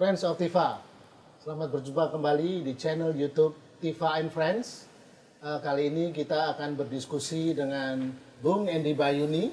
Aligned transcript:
Friends 0.00 0.24
of 0.24 0.40
Tifa, 0.40 0.80
selamat 1.44 1.76
berjumpa 1.76 2.08
kembali 2.08 2.64
di 2.64 2.72
channel 2.72 3.12
YouTube 3.12 3.52
Tifa 3.84 4.16
and 4.16 4.32
Friends. 4.32 4.88
Eh, 5.44 5.58
kali 5.60 5.92
ini 5.92 6.08
kita 6.08 6.56
akan 6.56 6.72
berdiskusi 6.72 7.52
dengan 7.52 8.08
Bung 8.40 8.66
Endi 8.66 8.96
Bayuni. 8.96 9.52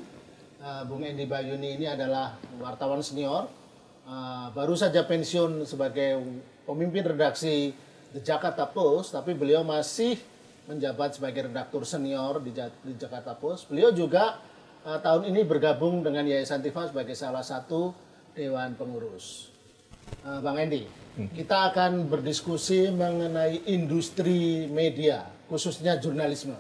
Eh, 0.58 0.84
Bung 0.88 1.04
Endi 1.04 1.28
Bayuni 1.28 1.78
ini 1.78 1.86
adalah 1.88 2.36
wartawan 2.60 3.04
senior, 3.04 3.48
Eh, 4.08 4.48
baru 4.56 4.72
saja 4.72 5.04
pensiun 5.04 5.68
sebagai 5.68 6.24
pemimpin 6.64 7.04
redaksi 7.04 7.76
The 8.16 8.24
Jakarta 8.24 8.64
Post, 8.64 9.12
tapi 9.12 9.36
beliau 9.36 9.68
masih 9.68 10.16
menjabat 10.64 11.20
sebagai 11.20 11.52
redaktur 11.52 11.84
senior 11.84 12.40
di, 12.40 12.56
Ja- 12.56 12.72
di 12.88 12.96
Jakarta 12.96 13.36
Post. 13.36 13.68
Beliau 13.68 13.92
juga 13.92 14.40
eh, 14.88 14.96
tahun 15.04 15.28
ini 15.28 15.44
bergabung 15.44 16.08
dengan 16.08 16.24
Yayasan 16.24 16.64
Tifa 16.64 16.88
sebagai 16.88 17.20
salah 17.20 17.44
satu 17.44 17.92
dewan 18.32 18.80
pengurus. 18.80 19.52
Eh, 20.24 20.40
Bang 20.40 20.56
Endi, 20.56 20.88
kita 21.36 21.76
akan 21.76 22.08
berdiskusi 22.08 22.88
mengenai 22.96 23.68
industri 23.68 24.72
media, 24.72 25.28
khususnya 25.52 26.00
jurnalisme. 26.00 26.56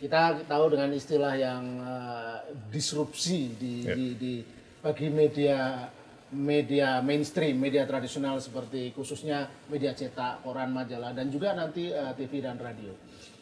Kita 0.00 0.40
tahu 0.48 0.64
dengan 0.72 0.90
istilah 0.96 1.34
yang 1.36 1.64
eh, 1.84 2.38
disrupsi 2.72 3.52
di, 3.52 3.84
di, 3.84 4.06
di 4.16 4.34
bagi 4.80 5.12
media 5.12 5.84
media 6.30 7.02
mainstream, 7.02 7.58
media 7.58 7.82
tradisional 7.84 8.38
seperti 8.38 8.94
khususnya 8.94 9.50
media 9.66 9.90
cetak, 9.92 10.46
koran, 10.46 10.70
majalah, 10.70 11.10
dan 11.10 11.28
juga 11.28 11.52
nanti 11.52 11.90
eh, 11.90 12.12
TV 12.16 12.40
dan 12.40 12.56
radio. 12.56 12.94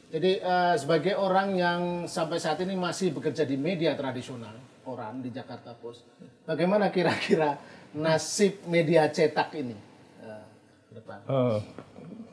Jadi 0.09 0.41
eh, 0.41 0.75
sebagai 0.81 1.15
orang 1.21 1.49
yang 1.55 1.81
sampai 2.09 2.41
saat 2.41 2.59
ini 2.65 2.73
masih 2.73 3.13
bekerja 3.13 3.45
di 3.45 3.61
media 3.61 3.93
tradisional, 3.93 4.57
koran 4.81 5.21
di 5.21 5.29
Jakarta 5.29 5.77
Post, 5.77 6.09
bagaimana 6.49 6.89
kira-kira 6.89 7.61
nasib 7.93 8.65
media 8.65 9.05
cetak 9.13 9.53
ini 9.61 9.77
eh, 10.25 10.45
ke 10.89 10.93
depan? 10.97 11.19
Eh, 11.29 11.59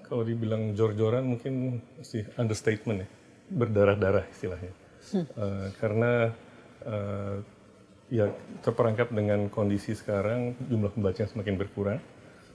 kalau 0.08 0.24
dibilang 0.24 0.72
jor-joran 0.72 1.28
mungkin 1.28 1.84
sih 2.00 2.24
understatement 2.40 3.04
ya, 3.04 3.08
berdarah-darah 3.50 4.26
istilahnya. 4.32 4.74
Eh, 5.14 5.68
karena 5.78 6.34
eh, 6.82 7.38
ya 8.10 8.30
terperangkap 8.66 9.14
dengan 9.14 9.50
kondisi 9.50 9.94
sekarang 9.94 10.58
jumlah 10.66 10.94
pembaca 10.94 11.20
yang 11.22 11.32
semakin 11.32 11.56
berkurang, 11.58 12.00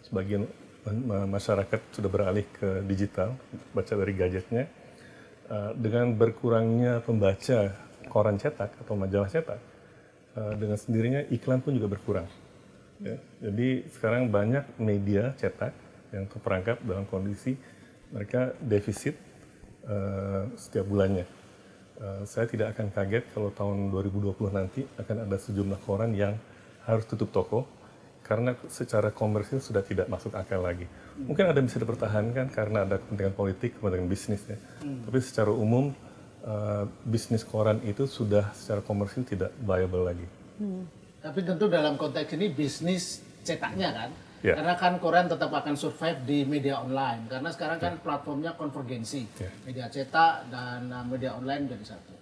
sebagian 0.02 0.46
ma- 0.86 1.30
masyarakat 1.30 1.80
sudah 1.94 2.10
beralih 2.10 2.46
ke 2.58 2.82
digital, 2.86 3.38
baca 3.70 3.92
dari 3.94 4.12
gadgetnya. 4.14 4.64
Eh, 5.50 5.72
dengan 5.78 6.14
berkurangnya 6.14 7.02
pembaca 7.02 7.74
koran 8.10 8.38
cetak 8.38 8.74
atau 8.82 8.94
majalah 8.98 9.30
cetak, 9.30 9.60
eh, 10.34 10.54
dengan 10.58 10.78
sendirinya 10.78 11.22
iklan 11.30 11.62
pun 11.62 11.74
juga 11.74 11.90
berkurang. 11.90 12.26
Ya, 13.00 13.16
jadi 13.40 13.88
sekarang 13.96 14.28
banyak 14.28 14.76
media 14.76 15.32
cetak 15.40 15.72
yang 16.12 16.28
terperangkap 16.28 16.84
dalam 16.84 17.08
kondisi 17.08 17.56
mereka 18.12 18.52
defisit 18.60 19.16
eh, 19.86 20.42
setiap 20.56 20.86
bulannya. 20.88 21.26
Eh, 22.00 22.22
saya 22.24 22.48
tidak 22.48 22.72
akan 22.76 22.88
kaget 22.96 23.24
kalau 23.36 23.52
tahun 23.52 23.92
2020 23.92 24.32
nanti 24.48 24.88
akan 24.96 25.28
ada 25.28 25.36
sejumlah 25.36 25.80
koran 25.84 26.16
yang 26.16 26.32
harus 26.88 27.04
tutup 27.04 27.28
toko 27.28 27.68
karena 28.24 28.56
secara 28.70 29.12
komersil 29.12 29.60
sudah 29.60 29.84
tidak 29.84 30.08
masuk 30.08 30.32
akal 30.32 30.64
lagi. 30.64 30.88
Mungkin 31.20 31.50
ada 31.50 31.60
yang 31.60 31.68
bisa 31.68 31.82
dipertahankan 31.82 32.48
karena 32.54 32.88
ada 32.88 32.96
kepentingan 32.96 33.36
politik, 33.36 33.76
kepentingan 33.76 34.08
bisnis 34.08 34.40
ya. 34.48 34.56
Tapi 34.80 35.18
secara 35.20 35.52
umum 35.52 35.92
eh, 36.40 36.84
bisnis 37.04 37.44
koran 37.44 37.84
itu 37.84 38.08
sudah 38.08 38.48
secara 38.56 38.80
komersil 38.80 39.28
tidak 39.28 39.52
viable 39.60 40.04
lagi. 40.06 40.26
Tapi 41.20 41.40
tentu 41.44 41.68
dalam 41.68 42.00
konteks 42.00 42.32
ini 42.32 42.48
bisnis 42.48 43.20
cetaknya 43.44 43.92
kan, 43.92 44.10
Ya. 44.40 44.56
karena 44.56 44.72
kan 44.80 44.96
koran 44.96 45.28
tetap 45.28 45.52
akan 45.52 45.76
survive 45.76 46.24
di 46.24 46.48
media 46.48 46.80
online, 46.80 47.28
karena 47.28 47.52
sekarang 47.52 47.76
kan 47.76 47.92
platformnya 48.00 48.56
konvergensi, 48.56 49.28
Ya. 49.36 49.52
media 49.68 49.86
cetak 49.92 50.48
dan 50.48 50.88
uh, 50.88 51.04
media 51.04 51.36
online 51.36 51.68
jadi 51.68 51.84
satu. 51.96 52.12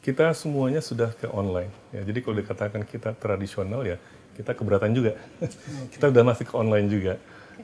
kita 0.00 0.32
semuanya 0.32 0.80
sudah 0.80 1.12
ke 1.12 1.28
online. 1.28 1.68
Ya, 1.92 2.00
jadi 2.06 2.22
kalau 2.24 2.36
dikatakan 2.38 2.80
kita 2.86 3.12
tradisional 3.18 3.84
ya 3.84 4.00
kita 4.36 4.52
keberatan 4.52 4.92
juga. 4.92 5.16
kita 5.92 6.12
udah 6.12 6.22
masih 6.22 6.44
ke 6.44 6.54
online 6.54 6.86
juga. 6.88 7.14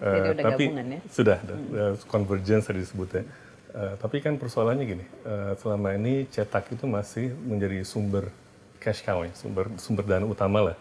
Udah 0.00 0.32
tapi 0.40 0.64
gabungan 0.72 0.88
ya? 0.96 1.00
sudah, 1.12 1.38
udah, 1.44 1.56
udah 1.68 1.88
convergence 2.08 2.64
tadi 2.66 2.80
disebutnya. 2.80 3.28
Eh, 3.72 3.94
tapi 3.96 4.20
kan 4.20 4.36
persoalannya 4.36 4.84
gini, 4.84 5.04
eh, 5.24 5.52
selama 5.56 5.96
ini 5.96 6.28
cetak 6.28 6.76
itu 6.76 6.84
masih 6.84 7.32
menjadi 7.32 7.80
sumber 7.88 8.28
cash 8.76 9.00
cow, 9.00 9.24
ya, 9.24 9.32
sumber 9.32 9.72
sumber 9.80 10.04
dana 10.04 10.28
utama 10.28 10.72
lah. 10.72 10.76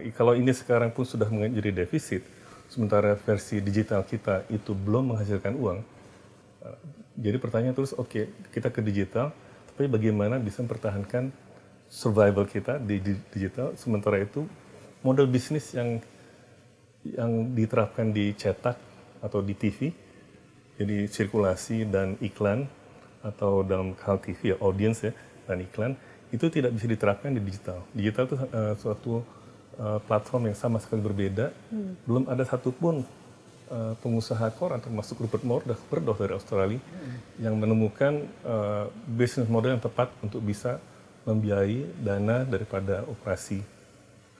Eh, 0.00 0.12
kalau 0.16 0.32
ini 0.38 0.54
sekarang 0.54 0.94
pun 0.94 1.04
sudah 1.04 1.28
menjadi 1.28 1.84
defisit, 1.84 2.24
sementara 2.70 3.18
versi 3.18 3.60
digital 3.60 4.06
kita 4.06 4.46
itu 4.48 4.72
belum 4.72 5.14
menghasilkan 5.14 5.54
uang, 5.58 5.80
Uh, 6.60 6.76
Jadi 7.20 7.36
pertanyaan 7.40 7.72
terus, 7.72 7.96
oke 7.96 8.28
kita 8.52 8.68
ke 8.68 8.84
digital, 8.84 9.32
tapi 9.72 9.88
bagaimana 9.88 10.36
bisa 10.36 10.60
mempertahankan 10.60 11.32
survival 11.88 12.44
kita 12.44 12.76
di 12.76 13.00
di- 13.00 13.24
digital, 13.32 13.72
sementara 13.76 14.20
itu 14.20 14.44
model 15.00 15.24
bisnis 15.24 15.72
yang 15.72 16.04
yang 17.04 17.56
diterapkan 17.56 18.12
di 18.12 18.36
cetak 18.36 18.76
atau 19.24 19.40
di 19.40 19.56
TV, 19.56 19.92
jadi 20.76 21.08
sirkulasi 21.08 21.88
dan 21.88 22.20
iklan 22.20 22.68
atau 23.24 23.64
dalam 23.64 23.96
hal 24.00 24.20
TV 24.20 24.52
ya 24.52 24.56
audience 24.60 25.04
ya 25.04 25.12
dan 25.48 25.60
iklan 25.64 25.92
itu 26.30 26.46
tidak 26.50 26.70
bisa 26.74 26.86
diterapkan 26.86 27.30
di 27.34 27.40
digital. 27.42 27.82
Digital 27.90 28.24
itu 28.26 28.36
uh, 28.38 28.74
suatu 28.78 29.12
uh, 29.78 29.98
platform 30.06 30.50
yang 30.50 30.56
sama 30.58 30.78
sekali 30.78 31.02
berbeda. 31.02 31.50
Belum 32.06 32.26
ada 32.30 32.46
satupun 32.46 33.02
uh, 33.70 33.94
pengusaha 33.98 34.50
koran 34.54 34.78
termasuk 34.78 35.18
Rupert 35.18 35.42
Murdoch, 35.42 35.80
dari 36.18 36.32
Australia 36.34 36.80
yang 37.42 37.58
menemukan 37.58 38.26
uh, 38.46 38.86
bisnis 39.06 39.50
model 39.50 39.78
yang 39.78 39.82
tepat 39.82 40.14
untuk 40.22 40.42
bisa 40.42 40.78
membiayai 41.28 42.00
dana 42.00 42.48
daripada 42.48 43.04
operasi 43.04 43.60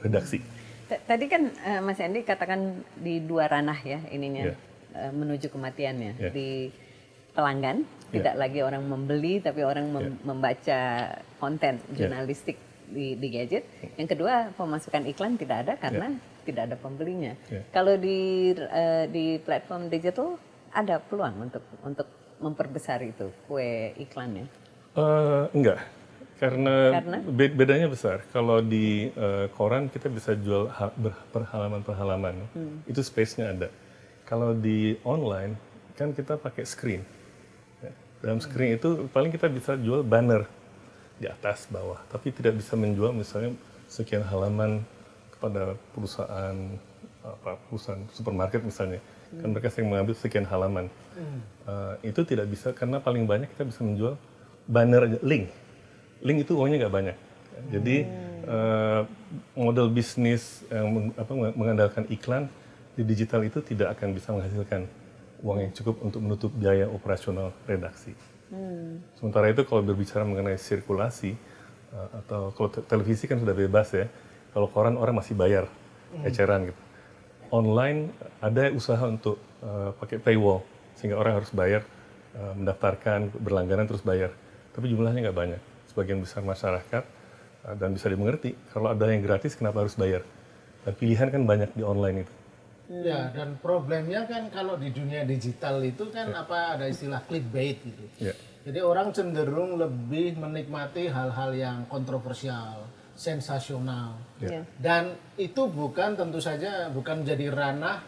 redaksi. 0.01 0.41
Tadi 0.91 1.25
kan 1.31 1.43
eh, 1.47 1.79
Mas 1.79 2.03
Andi 2.03 2.27
katakan 2.27 2.83
di 2.99 3.23
dua 3.23 3.47
ranah 3.47 3.79
ya 3.85 4.01
ininya 4.11 4.51
Iya. 4.51 4.57
eh, 4.97 5.13
menuju 5.15 5.47
kematiannya 5.53 6.13
Iya. 6.19 6.31
di 6.35 6.73
pelanggan 7.33 7.85
Iya. 8.11 8.27
tidak 8.27 8.35
lagi 8.43 8.59
orang 8.59 8.83
membeli 8.91 9.39
tapi 9.39 9.63
orang 9.63 9.87
mem- 9.87 10.19
membaca 10.27 10.81
konten 11.39 11.79
jurnalistik 11.95 12.59
di, 12.91 13.15
di 13.15 13.29
gadget. 13.31 13.63
Yang 13.95 14.19
kedua 14.19 14.51
pemasukan 14.51 15.07
iklan 15.07 15.39
tidak 15.39 15.63
ada 15.63 15.73
karena 15.79 16.19
tidak 16.43 16.63
ada 16.67 16.75
pembelinya. 16.75 17.39
Iya. 17.47 17.63
Kalau 17.71 17.95
di 17.95 18.19
eh, 18.51 19.07
di 19.07 19.39
platform 19.39 19.87
digital 19.87 20.43
ada 20.75 20.99
peluang 20.99 21.47
untuk 21.47 21.63
untuk 21.87 22.11
memperbesar 22.43 22.99
itu 23.07 23.31
kue 23.47 23.95
iklannya. 23.95 24.51
Eh, 24.99 25.45
enggak, 25.55 25.79
karena, 26.43 26.99
Karena? 26.99 27.17
be- 27.23 27.55
bedanya 27.55 27.87
besar. 27.87 28.27
Kalau 28.35 28.59
di 28.59 29.07
eh, 29.07 29.47
koran 29.55 29.87
kita 29.87 30.11
bisa 30.11 30.35
jual 30.35 30.67
per 31.31 31.47
halaman 31.47 31.87
per 31.87 31.95
halaman, 31.95 32.43
itu 32.91 32.99
space-nya 33.07 33.55
ada. 33.55 33.69
Kalau 34.27 34.51
di 34.51 34.99
online 35.07 35.55
kan 35.95 36.11
kita 36.11 36.35
pakai 36.35 36.67
screen. 36.67 37.07
Dalam 38.21 38.39
screen 38.41 38.77
itu 38.77 39.09
paling 39.09 39.33
kita 39.33 39.49
bisa 39.49 39.81
jual 39.81 40.05
banner 40.05 40.45
di 41.17 41.29
atas 41.29 41.69
bawah, 41.69 42.01
tapi 42.13 42.33
tidak 42.33 42.57
bisa 42.57 42.77
menjual 42.77 43.13
misalnya 43.17 43.57
sekian 43.89 44.25
halaman 44.25 44.85
kepada 45.37 45.77
perusahaan 45.97 46.57
apa 47.21 47.61
perusahaan 47.69 48.01
supermarket 48.13 48.61
misalnya. 48.65 49.01
Kan 49.31 49.57
mereka 49.57 49.73
sering 49.73 49.89
mengambil 49.89 50.17
sekian 50.17 50.45
halaman. 50.49 50.89
Eh, 51.69 52.13
itu 52.13 52.21
tidak 52.25 52.49
bisa 52.49 52.73
karena 52.77 53.01
paling 53.01 53.25
banyak 53.25 53.49
kita 53.53 53.65
bisa 53.65 53.81
menjual 53.85 54.17
banner 54.69 55.07
aja, 55.07 55.19
link. 55.25 55.49
Link 56.21 56.45
itu 56.45 56.53
uangnya 56.57 56.87
nggak 56.87 56.95
banyak. 56.95 57.17
Jadi 57.73 57.97
eh, 58.49 59.03
model 59.57 59.89
bisnis 59.93 60.65
yang 60.73 60.89
meng- 60.93 61.15
apa, 61.17 61.33
mengandalkan 61.57 62.05
iklan 62.09 62.49
di 62.97 63.03
digital 63.05 63.45
itu 63.45 63.61
tidak 63.65 63.97
akan 63.97 64.13
bisa 64.17 64.29
menghasilkan 64.33 64.89
uang 65.41 65.59
yang 65.65 65.73
cukup 65.73 66.01
untuk 66.05 66.21
menutup 66.21 66.53
biaya 66.53 66.87
operasional 66.89 67.53
redaksi. 67.65 68.13
Sementara 69.15 69.47
itu 69.49 69.63
kalau 69.63 69.81
berbicara 69.87 70.27
mengenai 70.27 70.59
sirkulasi 70.59 71.39
uh, 71.95 72.09
atau 72.25 72.51
kalau 72.53 72.69
te- 72.69 72.85
televisi 72.85 73.31
kan 73.31 73.39
sudah 73.39 73.55
bebas 73.55 73.89
ya. 73.95 74.07
Kalau 74.51 74.67
koran 74.67 74.99
orang 74.99 75.15
masih 75.23 75.39
bayar 75.39 75.71
eceran 76.27 76.67
gitu. 76.67 76.83
Online 77.55 78.11
ada 78.43 78.71
usaha 78.75 79.03
untuk 79.07 79.39
uh, 79.63 79.95
pakai 79.95 80.19
paywall 80.19 80.67
sehingga 80.99 81.15
orang 81.15 81.39
harus 81.39 81.55
bayar 81.55 81.87
uh, 82.35 82.55
mendaftarkan 82.59 83.31
berlangganan 83.39 83.87
terus 83.87 84.03
bayar. 84.03 84.35
Tapi 84.75 84.91
jumlahnya 84.91 85.31
nggak 85.31 85.39
banyak. 85.39 85.63
Sebagian 85.87 86.19
besar 86.19 86.43
masyarakat 86.43 87.05
uh, 87.67 87.75
dan 87.79 87.95
bisa 87.95 88.11
dimengerti. 88.11 88.59
Kalau 88.75 88.91
ada 88.91 89.07
yang 89.07 89.23
gratis, 89.23 89.55
kenapa 89.55 89.87
harus 89.87 89.95
bayar? 89.95 90.27
Dan 90.83 90.99
pilihan 90.99 91.31
kan 91.31 91.43
banyak 91.47 91.71
di 91.79 91.87
online 91.87 92.27
itu. 92.27 92.33
Ya, 92.91 93.31
dan 93.31 93.55
problemnya 93.63 94.27
kan 94.27 94.51
kalau 94.51 94.75
di 94.75 94.91
dunia 94.91 95.23
digital 95.23 95.79
itu 95.87 96.11
kan 96.11 96.35
apa 96.35 96.75
ada 96.75 96.91
istilah 96.91 97.23
clickbait 97.23 97.79
gitu. 97.87 98.05
Ya. 98.19 98.35
Jadi 98.67 98.83
orang 98.83 99.15
cenderung 99.15 99.79
lebih 99.79 100.35
menikmati 100.35 101.07
hal-hal 101.07 101.55
yang 101.55 101.79
kontroversial, 101.87 102.91
sensasional. 103.15 104.19
Ya. 104.43 104.67
Dan 104.75 105.15
itu 105.39 105.71
bukan 105.71 106.19
tentu 106.19 106.43
saja 106.43 106.91
bukan 106.91 107.23
menjadi 107.23 107.47
ranah 107.55 108.03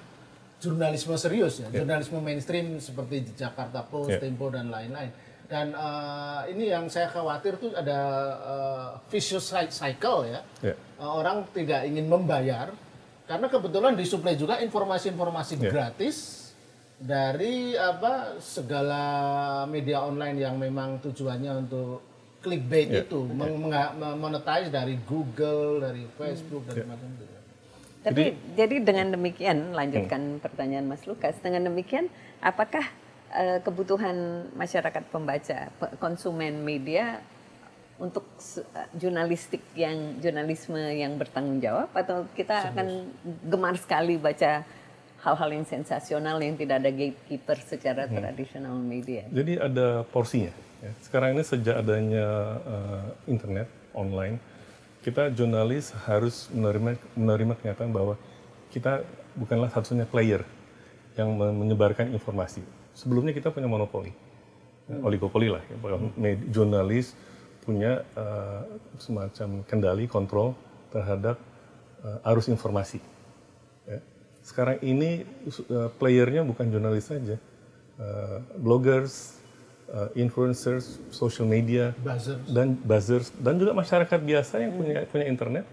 jurnalisme 0.59 1.15
serius 1.15 1.63
ya, 1.63 1.71
jurnalisme 1.71 2.19
mainstream 2.19 2.83
seperti 2.83 3.39
Jakarta 3.39 3.87
Post, 3.87 4.19
Ya. 4.19 4.19
Tempo 4.19 4.51
dan 4.51 4.67
lain-lain. 4.67 5.15
Dan 5.47 5.79
eh, 5.79 6.41
ini 6.51 6.75
yang 6.75 6.91
saya 6.91 7.07
khawatir 7.07 7.55
tuh 7.63 7.71
ada 7.71 8.01
eh, 8.35 8.89
vicious 9.15 9.47
cycle 9.71 10.27
ya. 10.27 10.43
Ya. 10.59 10.75
Eh, 10.75 11.07
orang 11.07 11.47
tidak 11.55 11.87
ingin 11.87 12.11
membayar 12.11 12.75
karena 13.33 13.49
kebetulan 13.49 13.97
disuplai 13.97 14.37
juga 14.37 14.61
informasi-informasi 14.61 15.57
Ya. 15.57 15.73
gratis 15.73 16.17
dari 16.95 17.73
apa 17.73 18.37
segala 18.39 19.03
media 19.67 20.05
online 20.05 20.37
yang 20.39 20.55
memang 20.55 21.01
tujuannya 21.01 21.53
untuk 21.59 22.05
clickbait 22.39 22.89
Ya. 22.91 23.03
itu 23.03 23.25
meng- 23.25 23.57
menga- 23.59 23.97
monetize 24.15 24.69
dari 24.69 25.01
Google, 25.01 25.81
dari 25.81 26.05
Facebook 26.13 26.69
dan 26.69 26.85
macam 26.87 27.09
itu. 27.11 27.25
Tapi 28.03 28.23
jadi, 28.53 28.83
dengan 28.83 29.15
demikian, 29.15 29.73
lanjutkan 29.73 30.37
pertanyaan 30.39 30.85
Mas 30.85 31.07
Lukas, 31.07 31.39
dengan 31.39 31.65
demikian 31.65 32.13
apakah 32.39 32.85
eh, 33.33 33.65
kebutuhan 33.65 34.13
masyarakat 34.53 35.09
pembaca, 35.09 35.73
pe- 35.73 35.93
konsumen 35.97 36.61
media 36.61 37.25
untuk 38.03 38.27
eh, 38.59 38.89
jurnalistik 38.99 39.63
yang 39.79 40.19
jurnalisme 40.19 40.75
yang 40.75 41.15
bertanggung 41.15 41.63
jawab 41.63 41.95
atau 41.95 42.27
kita 42.35 42.75
akan 42.75 43.15
gemar 43.47 43.79
sekali 43.79 44.19
baca 44.19 44.67
hal-hal 45.23 45.51
yang 45.55 45.63
sensasional 45.63 46.43
yang 46.43 46.59
tidak 46.59 46.83
ada 46.83 46.91
gatekeeper 46.91 47.55
secara 47.63 48.11
tradisional 48.11 48.75
media. 48.75 49.23
Jadi 49.31 49.55
ada 49.55 50.03
porsinya. 50.11 50.51
ya. 50.83 50.91
Sekarang 50.99 51.39
ini 51.39 51.47
sejak 51.47 51.79
adanya 51.79 52.27
uh, 52.67 53.07
internet 53.31 53.71
online, 53.95 54.43
kita 55.07 55.31
jurnalis 55.31 55.95
harus 56.11 56.51
menerima 56.51 56.99
menerima 57.15 57.55
kenyataan 57.55 57.95
bahwa 57.95 58.19
kita 58.75 59.07
bukanlah 59.39 59.71
satu-satunya 59.71 60.11
player 60.11 60.43
yang 61.15 61.31
me- 61.39 61.55
menyebarkan 61.55 62.11
informasi. 62.11 62.67
Sebelumnya 62.99 63.31
kita 63.31 63.55
punya 63.55 63.71
monopoli, 63.71 64.11
ya, 64.91 64.99
oligopoli 65.07 65.55
lah. 65.55 65.63
Ya, 65.71 65.77
med- 66.19 66.51
jurnalis 66.51 67.15
punya 67.63 68.03
uh, 68.19 68.67
semacam 68.99 69.63
kendali 69.65 70.05
kontrol 70.11 70.59
terhadap 70.91 71.39
uh, 72.03 72.29
arus 72.35 72.51
informasi. 72.51 72.99
Ya. 73.87 74.03
Sekarang 74.43 74.83
ini 74.83 75.23
uh, 75.71 75.89
playernya 75.97 76.43
bukan 76.43 76.69
jurnalis 76.69 77.09
saja, 77.09 77.39
Uh, 77.93 78.41
bloggers, 78.57 79.37
uh, 79.93 80.09
influencers, 80.17 80.99
social 81.13 81.45
media, 81.45 81.93
Buzzer. 82.01 82.41
dan 82.49 82.75
buzzers 82.75 83.29
dan 83.37 83.61
juga 83.61 83.77
masyarakat 83.77 84.17
biasa 84.17 84.65
yang 84.65 84.73
punya 84.75 85.05
punya 85.07 85.27
internet 85.29 85.65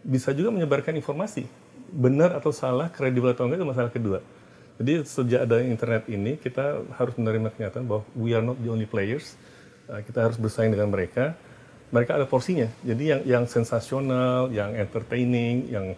bisa 0.00 0.32
juga 0.32 0.48
menyebarkan 0.48 0.96
informasi 0.96 1.44
benar 1.92 2.36
atau 2.36 2.52
salah 2.52 2.88
kredibel 2.88 3.32
atau 3.32 3.48
enggak 3.48 3.60
itu 3.60 3.68
masalah 3.68 3.90
kedua 3.92 4.18
jadi 4.80 5.02
sejak 5.04 5.40
ada 5.44 5.60
internet 5.60 6.08
ini 6.08 6.40
kita 6.40 6.84
harus 6.96 7.14
menerima 7.20 7.52
kenyataan 7.52 7.84
bahwa 7.84 8.02
we 8.16 8.32
are 8.32 8.44
not 8.44 8.56
the 8.60 8.70
only 8.72 8.88
players 8.88 9.34
kita 10.04 10.28
harus 10.28 10.36
bersaing 10.36 10.72
dengan 10.72 10.92
mereka 10.92 11.32
mereka 11.88 12.20
ada 12.20 12.28
porsinya 12.28 12.68
jadi 12.84 13.16
yang 13.16 13.20
yang 13.24 13.44
sensasional 13.48 14.52
yang 14.52 14.76
entertaining 14.76 15.68
yang 15.72 15.96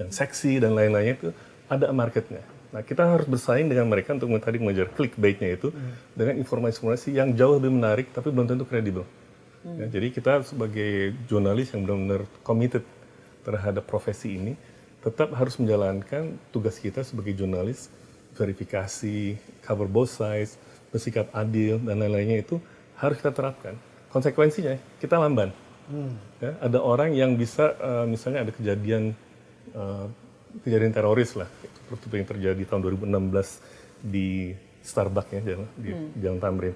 yang 0.00 0.10
seksi 0.10 0.56
dan 0.64 0.72
lain-lainnya 0.72 1.14
itu 1.20 1.28
ada 1.68 1.92
marketnya. 1.92 2.40
Nah 2.72 2.80
kita 2.80 3.04
harus 3.04 3.28
bersaing 3.28 3.68
dengan 3.68 3.86
mereka 3.86 4.16
untuk 4.16 4.32
tadi 4.40 4.56
mengejar 4.56 4.88
clickbaitnya 4.96 5.60
itu 5.60 5.68
dengan 6.16 6.40
informasi-informasi 6.40 7.12
yang 7.12 7.36
jauh 7.36 7.60
lebih 7.60 7.76
menarik 7.76 8.08
tapi 8.10 8.32
belum 8.32 8.48
tentu 8.48 8.64
kredibel. 8.64 9.04
Ya, 9.60 9.92
jadi 9.92 10.08
kita 10.08 10.40
sebagai 10.40 11.12
jurnalis 11.28 11.68
yang 11.76 11.84
benar-benar 11.84 12.24
committed 12.40 12.80
terhadap 13.44 13.84
profesi 13.84 14.40
ini 14.40 14.56
tetap 15.04 15.36
harus 15.36 15.60
menjalankan 15.60 16.40
tugas 16.48 16.80
kita 16.80 17.04
sebagai 17.04 17.36
jurnalis 17.36 17.92
verifikasi, 18.32 19.36
cover 19.60 19.84
both 19.84 20.08
sides, 20.08 20.56
bersikap 20.88 21.28
adil 21.36 21.76
dan 21.84 22.00
lain-lainnya 22.00 22.40
itu 22.40 22.56
harus 23.00 23.16
kita 23.18 23.32
terapkan. 23.32 23.74
Konsekuensinya 24.12 24.76
kita 25.00 25.16
lamban. 25.16 25.50
Ya, 26.38 26.54
ada 26.62 26.78
orang 26.78 27.10
yang 27.18 27.34
bisa 27.34 27.74
eh, 27.74 28.06
misalnya 28.06 28.46
ada 28.46 28.52
kejadian 28.54 29.10
eh, 29.74 30.06
kejadian 30.62 30.94
teroris 30.94 31.34
lah 31.34 31.50
seperti 31.90 32.22
yang 32.22 32.28
terjadi 32.30 32.62
tahun 32.70 32.80
2016 33.02 34.06
di 34.06 34.54
Starbucks 34.80 35.30
ya 35.34 35.40
jalan, 35.42 35.68
di 35.74 35.90
Jalan 36.22 36.38
Tamrin. 36.38 36.74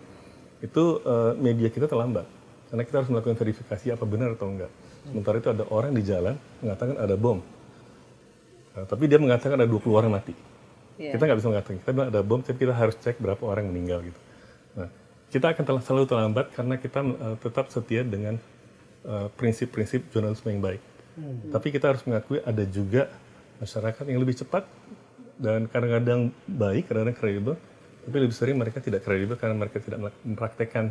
Itu 0.59 0.99
eh, 1.05 1.32
media 1.38 1.71
kita 1.71 1.87
terlambat 1.87 2.27
karena 2.75 2.82
kita 2.82 2.97
harus 3.05 3.11
melakukan 3.15 3.38
verifikasi 3.38 3.87
apa 3.94 4.05
benar 4.09 4.35
atau 4.35 4.50
enggak. 4.50 4.73
Sementara 5.05 5.37
itu 5.38 5.49
ada 5.53 5.65
orang 5.69 5.93
di 5.93 6.03
jalan 6.03 6.35
mengatakan 6.65 6.97
ada 6.97 7.15
bom. 7.15 7.38
Eh, 8.75 8.85
tapi 8.88 9.05
dia 9.06 9.23
mengatakan 9.23 9.61
ada 9.61 9.69
20 9.69 9.94
orang 9.94 10.11
mati. 10.11 10.35
Iya. 10.99 11.15
Kita 11.15 11.23
nggak 11.23 11.38
bisa 11.38 11.49
mengatakan 11.55 11.77
kita 11.82 11.91
bilang 11.94 12.09
ada 12.11 12.20
bom, 12.27 12.41
tapi 12.43 12.59
kita 12.59 12.75
harus 12.75 12.97
cek 12.99 13.23
berapa 13.23 13.43
orang 13.47 13.70
meninggal 13.70 14.03
gitu. 14.03 14.20
Nah, 14.75 14.88
kita 15.34 15.50
akan 15.50 15.64
tel- 15.66 15.82
selalu 15.82 16.06
terlambat 16.06 16.46
karena 16.54 16.78
kita 16.78 17.02
eh, 17.02 17.36
tetap 17.42 17.66
setia 17.75 18.06
dengan 18.06 18.38
eh, 19.02 19.26
prinsip-prinsip 19.34 20.06
jurnalisme 20.14 20.46
yang 20.54 20.62
baik. 20.62 20.82
Tapi 21.54 21.70
kita 21.70 21.94
harus 21.94 22.02
mengakui 22.10 22.42
ada 22.42 22.66
juga 22.66 23.06
masyarakat 23.62 24.02
yang 24.10 24.19
lebih 24.19 24.34
cepat 24.34 24.66
dan 25.38 25.70
kadang-kadang 25.70 26.34
baik, 26.42 26.90
kadang-kadang 26.90 27.19
kredibel, 27.19 27.54
tapi 28.02 28.16
lebih 28.19 28.34
sering 28.34 28.58
mereka 28.58 28.82
tidak 28.82 29.06
kredibel 29.06 29.38
karena 29.38 29.54
mereka 29.54 29.78
tidak 29.78 30.10
mempraktekkan 30.26 30.90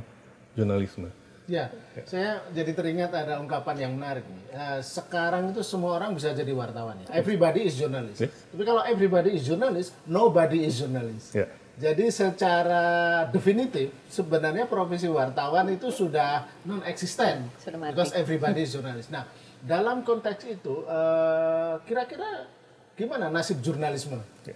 jurnalisme. 0.56 1.12
Ya, 1.44 1.76
saya 2.08 2.40
jadi 2.56 2.72
teringat 2.72 3.12
ada 3.12 3.36
ungkapan 3.44 3.76
yang 3.76 3.92
menarik 4.00 4.24
nih. 4.24 4.44
Eh, 4.56 4.80
sekarang 4.80 5.52
itu 5.52 5.60
semua 5.60 6.00
orang 6.00 6.16
bisa 6.16 6.32
jadi 6.32 6.56
wartawan 6.56 7.04
ya. 7.04 7.12
Everybody 7.12 7.68
is 7.68 7.76
journalist. 7.76 8.24
Ya. 8.24 8.32
Tapi 8.32 8.64
kalau 8.64 8.80
everybody 8.88 9.36
is 9.36 9.44
journalist, 9.44 9.92
nobody 10.08 10.64
is 10.64 10.80
journalist. 10.80 11.36
Ya. 11.36 11.52
Jadi 11.74 12.06
secara 12.08 12.84
definitif 13.28 13.90
sebenarnya 14.06 14.70
profesi 14.70 15.10
wartawan 15.10 15.66
itu 15.68 15.90
sudah 15.90 16.46
non 16.64 16.86
eksisten 16.86 17.50
because 17.90 18.14
everybody 18.14 18.62
is 18.62 18.72
journalist. 18.72 19.10
Nah, 19.10 19.26
dalam 19.58 20.06
konteks 20.06 20.46
itu 20.46 20.86
eh, 20.86 21.74
kira-kira 21.84 22.46
gimana 22.94 23.34
nasib 23.34 23.58
jurnalisme? 23.58 24.22
Ya. 24.46 24.54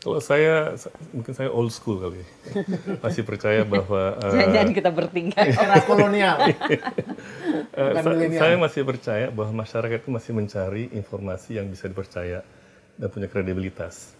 Kalau 0.00 0.16
saya, 0.16 0.76
sa- 0.76 0.92
mungkin 1.12 1.32
saya 1.32 1.48
old 1.48 1.68
school 1.70 1.96
kali, 1.96 2.24
masih 3.04 3.20
percaya 3.20 3.64
bahwa 3.64 4.16
eh, 4.20 4.48
Jangan 4.48 4.72
kita 4.72 4.90
bertingkah. 4.90 5.44
Era 5.56 5.80
kolonial. 5.80 6.36
Eh, 7.70 7.86
Bukan 7.86 8.02
sa- 8.02 8.10
milenial. 8.10 8.40
saya 8.40 8.54
masih 8.58 8.82
percaya 8.82 9.26
bahwa 9.30 9.62
masyarakat 9.62 10.02
itu 10.02 10.10
masih 10.10 10.32
mencari 10.34 10.90
informasi 10.90 11.56
yang 11.56 11.70
bisa 11.70 11.86
dipercaya 11.86 12.42
dan 12.98 13.08
punya 13.08 13.30
kredibilitas. 13.30 14.10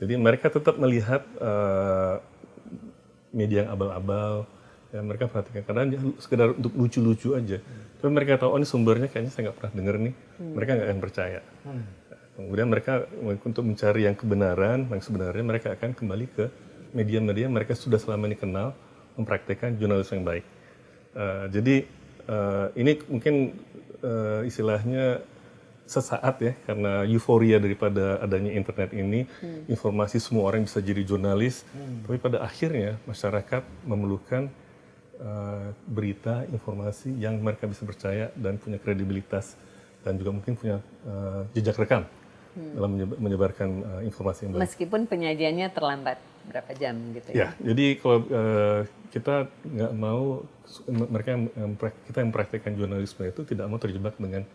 Jadi 0.00 0.14
mereka 0.16 0.48
tetap 0.48 0.80
melihat 0.80 1.22
eh, 1.36 2.16
media 3.36 3.68
yang 3.68 3.70
abal-abal, 3.76 4.48
ya 4.90 5.00
mereka 5.04 5.30
perhatikan 5.30 5.62
karena 5.62 5.82
dia 5.86 6.00
sekedar 6.18 6.56
untuk 6.56 6.72
lucu-lucu 6.74 7.36
aja. 7.36 7.60
Tapi 8.00 8.10
mereka 8.10 8.40
tahu 8.40 8.56
oh 8.56 8.58
ini 8.58 8.66
sumbernya 8.66 9.08
kayaknya 9.12 9.30
saya 9.30 9.42
nggak 9.50 9.56
pernah 9.60 9.72
dengar 9.76 9.94
nih, 10.00 10.14
mereka 10.40 10.70
nggak 10.74 10.88
akan 10.88 11.00
percaya. 11.04 11.40
Kemudian 12.40 12.68
mereka 12.72 13.04
untuk 13.44 13.64
mencari 13.68 14.08
yang 14.08 14.16
kebenaran, 14.16 14.88
yang 14.88 15.02
sebenarnya 15.04 15.44
mereka 15.44 15.76
akan 15.76 15.92
kembali 15.92 16.26
ke 16.32 16.44
media-media 16.96 17.46
yang 17.46 17.54
mereka 17.54 17.76
sudah 17.76 18.00
selama 18.00 18.32
ini 18.32 18.40
kenal, 18.40 18.72
mempraktekkan 19.20 19.76
jurnalisme 19.76 20.18
yang 20.18 20.26
baik. 20.26 20.44
Eh, 21.10 21.44
jadi 21.52 21.76
eh, 22.24 22.66
ini 22.80 22.92
mungkin 23.10 23.34
eh, 24.00 24.40
istilahnya 24.48 25.20
sesaat 25.90 26.38
ya 26.38 26.52
karena 26.62 27.02
euforia 27.02 27.58
daripada 27.58 28.22
adanya 28.22 28.54
internet 28.54 28.94
ini 28.94 29.26
informasi 29.66 30.22
semua 30.22 30.46
orang 30.46 30.62
bisa 30.62 30.78
jadi 30.78 31.02
jurnalis. 31.02 31.66
Tapi 32.06 32.16
pada 32.22 32.46
akhirnya 32.46 32.94
masyarakat 33.10 33.62
memerlukan 33.90 34.46
eh, 35.18 35.68
berita 35.90 36.46
informasi 36.54 37.10
yang 37.18 37.42
mereka 37.42 37.66
bisa 37.66 37.82
percaya 37.82 38.30
dan 38.38 38.54
punya 38.62 38.78
kredibilitas 38.78 39.58
dan 40.06 40.14
juga 40.14 40.30
mungkin 40.30 40.54
punya 40.54 40.78
eh, 41.02 41.42
jejak 41.58 41.74
rekam 41.82 42.06
dalam 42.54 42.90
menyeb- 42.94 43.18
menyebarkan 43.18 43.68
eh, 43.82 44.02
informasi 44.06 44.46
yang 44.46 44.50
baik. 44.54 44.62
Meskipun 44.70 45.00
penyajiannya 45.10 45.68
terlambat 45.74 46.18
berapa 46.40 46.70
jam 46.78 46.94
gitu 47.12 47.34
Ya, 47.34 47.52
jadi 47.58 47.98
kalau 47.98 48.18
eh, 48.30 48.80
kita 49.10 49.50
nggak 49.66 49.92
mau 49.98 50.46
mereka 50.86 51.34
yang 51.34 51.42
kita 52.06 52.16
yang 52.22 52.28
mempraktikkan 52.30 52.72
jurnalisme 52.78 53.26
itu 53.26 53.42
tidak 53.42 53.66
mau 53.66 53.82
terjebak 53.82 54.14
dengan 54.22 54.46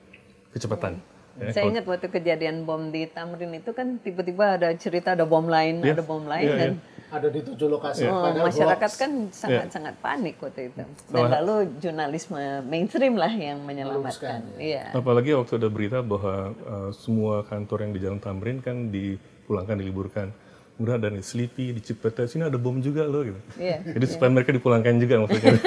kecepatan. 0.56 0.96
Ya, 0.96 1.14
Saya 1.36 1.51
kalau- 1.51 1.70
ingat 1.70 1.86
waktu 1.86 2.08
kejadian 2.10 2.63
bom 2.63 2.89
di 2.89 3.04
Tamrin 3.06 3.51
itu 3.54 3.72
kan 3.72 4.00
tiba-tiba 4.00 4.56
ada 4.56 4.72
cerita 4.74 5.12
ada 5.12 5.24
bom 5.24 5.44
lain, 5.44 5.84
Iya, 5.84 5.94
ada 5.94 6.04
bom 6.04 6.24
lain 6.24 6.48
iya, 6.48 6.56
dan 6.56 6.72
iya. 6.80 7.12
ada 7.12 7.27
di 7.27 7.39
tujuh 7.42 7.68
lokasi. 7.68 8.08
Oh, 8.08 8.24
Padahal 8.24 8.48
masyarakat 8.48 8.89
hoax. 8.89 8.96
kan 8.96 9.12
sangat-sangat 9.30 10.00
panik 10.00 10.39
waktu 10.39 10.72
itu. 10.72 10.84
Dan 11.12 11.25
lalu 11.27 11.75
jurnalisme 11.77 12.39
mainstream 12.63 13.15
lah 13.15 13.30
yang 13.30 13.60
menyelamatkan. 13.62 14.48
Iya. 14.56 14.96
Apalagi 14.96 15.36
waktu 15.36 15.60
ada 15.60 15.68
berita 15.68 16.00
bahwa 16.00 16.36
uh, 16.63 16.89
semua 16.92 17.44
kantor 17.44 17.84
yang 17.84 17.92
di 17.92 18.00
Jalan 18.00 18.20
Tamrin 18.20 18.58
kan 18.60 18.88
dipulangkan, 18.88 19.75
diliburkan. 19.75 20.27
Kemudian 20.75 21.00
ada 21.00 21.08
nih 21.08 21.24
Sleepy, 21.24 21.72
di 21.72 21.80
Cipete, 21.80 22.27
sini 22.27 22.48
ada 22.48 22.56
bom 22.56 22.80
juga 22.80 23.04
loh 23.04 23.24
gitu. 23.24 23.39
Iya. 23.56 23.80
Jadi 23.92 24.06
supaya 24.08 24.27
mereka 24.30 24.51
dipulangkan 24.51 24.96
juga 24.98 25.20
maksudnya. 25.22 25.56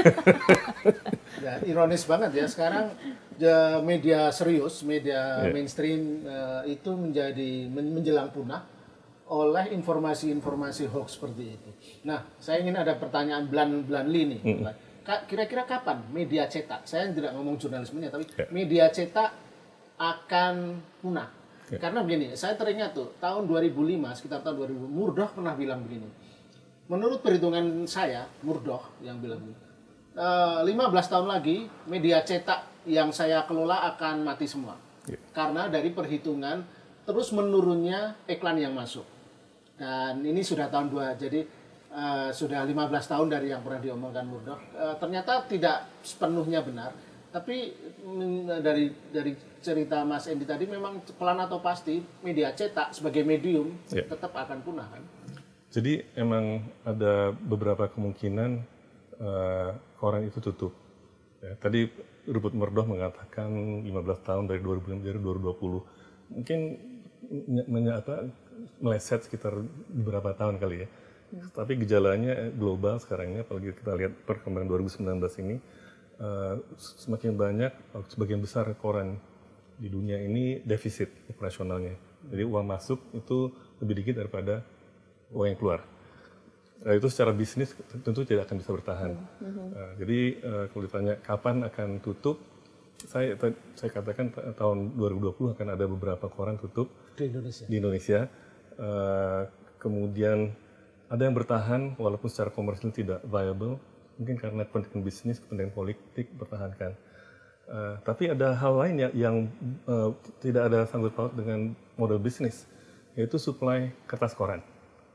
Ya, 1.39 1.55
ironis 1.63 2.03
banget 2.03 2.35
ya 2.35 2.47
sekarang 2.51 2.91
media 3.81 4.29
serius, 4.29 4.83
media 4.83 5.21
mainstream 5.49 6.01
eh, 6.23 6.75
itu 6.75 6.91
menjadi 6.91 7.51
men- 7.67 7.95
menjelang 7.95 8.29
punah 8.29 8.67
oleh 9.29 9.71
informasi-informasi 9.71 10.89
hoax 10.89 11.15
seperti 11.15 11.55
itu. 11.55 11.71
Nah, 12.03 12.25
saya 12.37 12.59
ingin 12.59 12.75
ada 12.75 12.97
pertanyaan 12.97 13.47
nih. 14.27 14.41
Ka- 15.05 15.25
Kira-kira 15.25 15.63
kapan 15.63 16.03
media 16.09 16.45
cetak? 16.45 16.83
Saya 16.83 17.09
tidak 17.09 17.33
ngomong 17.33 17.57
jurnalismenya, 17.57 18.09
tapi 18.09 18.25
Ya. 18.33 18.49
media 18.49 18.85
cetak 18.89 19.31
akan 19.97 20.55
punah. 20.99 21.29
Karena 21.69 22.01
begini, 22.01 22.33
saya 22.33 22.57
teringat 22.57 22.97
tuh 22.97 23.13
tahun 23.19 23.45
2005, 23.45 24.17
sekitar 24.17 24.41
tahun 24.41 24.57
2000, 24.65 24.89
Murdoch 24.89 25.37
pernah 25.37 25.53
bilang 25.53 25.85
begini. 25.85 26.09
Menurut 26.89 27.21
perhitungan 27.21 27.85
saya, 27.85 28.25
Murdoch 28.41 28.89
yang 29.05 29.21
bilang 29.21 29.45
begini, 29.45 29.61
"Eh, 30.17 30.59
15 30.65 31.05
tahun 31.07 31.29
lagi 31.29 31.69
media 31.85 32.25
cetak 32.25 32.78
yang 32.89 33.13
saya 33.13 33.45
kelola 33.45 33.85
akan 33.95 34.25
mati 34.25 34.49
semua. 34.49 34.81
Karena 35.33 35.69
dari 35.69 35.93
perhitungan 35.93 36.65
terus 37.05 37.33
menurunnya 37.33 38.17
iklan 38.29 38.61
yang 38.61 38.77
masuk. 38.77 39.05
Dan 39.79 40.21
ini 40.27 40.43
sudah 40.43 40.69
tahun 40.69 40.91
2, 40.91 41.17
jadi 41.23 41.41
eh, 41.89 42.29
sudah 42.35 42.67
15 42.67 43.13
tahun 43.13 43.29
dari 43.31 43.55
yang 43.55 43.63
pernah 43.63 43.81
diomongkan 43.81 44.25
Murdoch. 44.27 44.61
Eh, 44.75 44.95
ternyata 45.01 45.47
tidak 45.47 45.89
sepenuhnya 46.05 46.61
benar. 46.61 46.93
Tapi 47.29 47.77
dari 48.65 48.89
dari 49.13 49.37
cerita 49.61 50.01
Mas 50.01 50.25
Endi 50.33 50.49
tadi 50.49 50.65
memang 50.65 51.05
pelan 51.13 51.37
atau 51.45 51.61
pasti 51.61 52.01
media 52.25 52.57
cetak 52.57 52.97
sebagai 52.97 53.21
medium 53.21 53.77
Ya. 53.93 54.09
tetap 54.09 54.33
akan 54.33 54.65
punah 54.65 54.89
kan. 54.89 55.05
Jadi 55.69 56.01
emang 56.17 56.65
ada 56.89 57.37
beberapa 57.37 57.85
kemungkinan 57.93 58.51
uh, 59.21 59.71
koran 60.01 60.25
itu 60.25 60.41
tutup. 60.41 60.73
Ya, 61.45 61.53
tadi 61.61 61.93
Rupert 62.29 62.55
Murdoch 62.55 62.87
mengatakan 62.87 63.49
15 63.83 64.21
tahun 64.21 64.45
dari 64.47 64.61
2005 64.61 65.01
dari 65.01 65.19
2020. 65.19 65.81
Mungkin 66.29 66.61
menye- 67.67 67.97
apa, 67.97 68.29
meleset 68.85 69.25
sekitar 69.25 69.57
beberapa 69.89 70.37
tahun 70.37 70.61
kali 70.61 70.77
ya. 70.85 70.89
Tapi 71.53 71.77
gejalanya 71.85 72.49
global 72.57 73.01
sekarang 73.01 73.37
ini, 73.37 73.41
apalagi 73.45 73.77
kita 73.77 73.93
lihat 73.97 74.13
perkembangan 74.25 74.69
2019 74.69 75.37
ini, 75.41 75.57
uh, 76.21 76.57
semakin 76.79 77.37
banyak, 77.37 77.73
uh, 77.93 78.05
sebagian 78.09 78.41
besar 78.41 78.65
koran 78.81 79.21
di 79.77 79.93
dunia 79.93 80.19
ini 80.25 80.65
defisit 80.65 81.13
operasionalnya. 81.29 81.95
Jadi 82.33 82.43
uang 82.49 82.67
masuk 82.67 82.99
itu 83.13 83.53
lebih 83.79 83.95
dikit 84.03 84.25
daripada 84.25 84.65
uang 85.31 85.53
yang 85.53 85.59
keluar. 85.61 85.81
Nah, 86.79 86.95
itu 86.95 87.11
secara 87.11 87.35
bisnis 87.35 87.75
tentu 88.07 88.23
tidak 88.23 88.47
akan 88.47 88.57
bisa 88.63 88.71
bertahan. 88.71 89.11
Nah, 89.43 89.91
jadi 89.99 90.19
eh, 90.39 90.65
kalau 90.71 90.83
ditanya 90.87 91.15
kapan 91.19 91.67
akan 91.67 91.99
tutup, 91.99 92.39
saya 93.03 93.35
saya 93.75 93.91
katakan 93.91 94.31
ta- 94.31 94.55
tahun 94.55 94.95
2020 94.95 95.55
akan 95.59 95.67
ada 95.75 95.85
beberapa 95.87 96.27
koran 96.31 96.55
tutup 96.55 96.91
Di 97.19 97.27
Indonesia. 97.27 97.65
di 97.67 97.75
Indonesia. 97.79 98.21
Eh, 98.79 99.43
kemudian 99.83 100.55
ada 101.09 101.23
yang 101.25 101.35
bertahan 101.35 101.99
walaupun 101.99 102.31
secara 102.31 102.55
komersial 102.55 102.95
tidak 102.95 103.27
viable, 103.27 103.83
mungkin 104.15 104.39
karena 104.39 104.63
kepentingan 104.63 105.03
bisnis, 105.03 105.43
kepentingan 105.43 105.75
politik 105.75 106.31
bertahankan. 106.39 106.95
Eh, 107.69 107.95
tapi 108.07 108.31
ada 108.31 108.55
hal 108.55 108.75
lain 108.79 108.95
ya, 109.03 109.11
yang 109.13 109.51
eh, 109.85 110.11
tidak 110.39 110.71
ada 110.71 110.87
sangkut 110.87 111.11
paut 111.11 111.35
dengan 111.35 111.75
model 111.99 112.23
bisnis, 112.23 112.71
yaitu 113.19 113.35
supply 113.35 113.91
kertas 114.07 114.31
koran. 114.33 114.63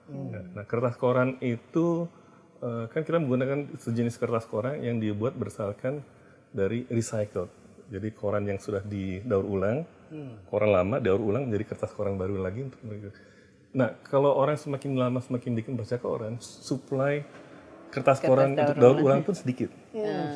Nah, 0.09 0.43
Nah, 0.53 0.65
kertas 0.65 0.95
koran 0.95 1.39
itu 1.39 2.07
eh, 2.59 2.85
kan 2.87 3.01
kita 3.01 3.17
menggunakan 3.17 3.75
sejenis 3.75 4.15
kertas 4.15 4.45
koran 4.45 4.79
yang 4.79 4.97
dibuat 4.97 5.33
berdasarkan 5.33 6.03
dari 6.51 6.85
recycled. 6.87 7.49
Jadi 7.87 8.09
koran 8.11 8.43
yang 8.43 8.57
sudah 8.57 8.81
didaur 8.81 9.43
ulang, 9.43 9.83
koran 10.47 10.71
lama 10.71 10.95
daur 10.97 11.19
ulang 11.19 11.45
menjadi 11.45 11.73
kertas 11.73 11.91
koran 11.91 12.15
baru 12.15 12.39
lagi 12.39 12.63
untuk 12.63 12.79
mereka. 12.83 13.09
Nah, 13.73 13.89
kalau 14.05 14.31
orang 14.31 14.53
semakin 14.55 14.93
lama 14.93 15.19
semakin 15.19 15.51
dikit 15.53 15.73
baca 15.73 15.97
koran, 15.97 16.37
supply 16.39 17.25
kertas, 17.89 18.21
koran 18.21 18.53
untuk 18.53 18.77
daur 18.79 18.95
ulang 19.01 19.21
pun 19.21 19.33
sedikit. 19.33 19.69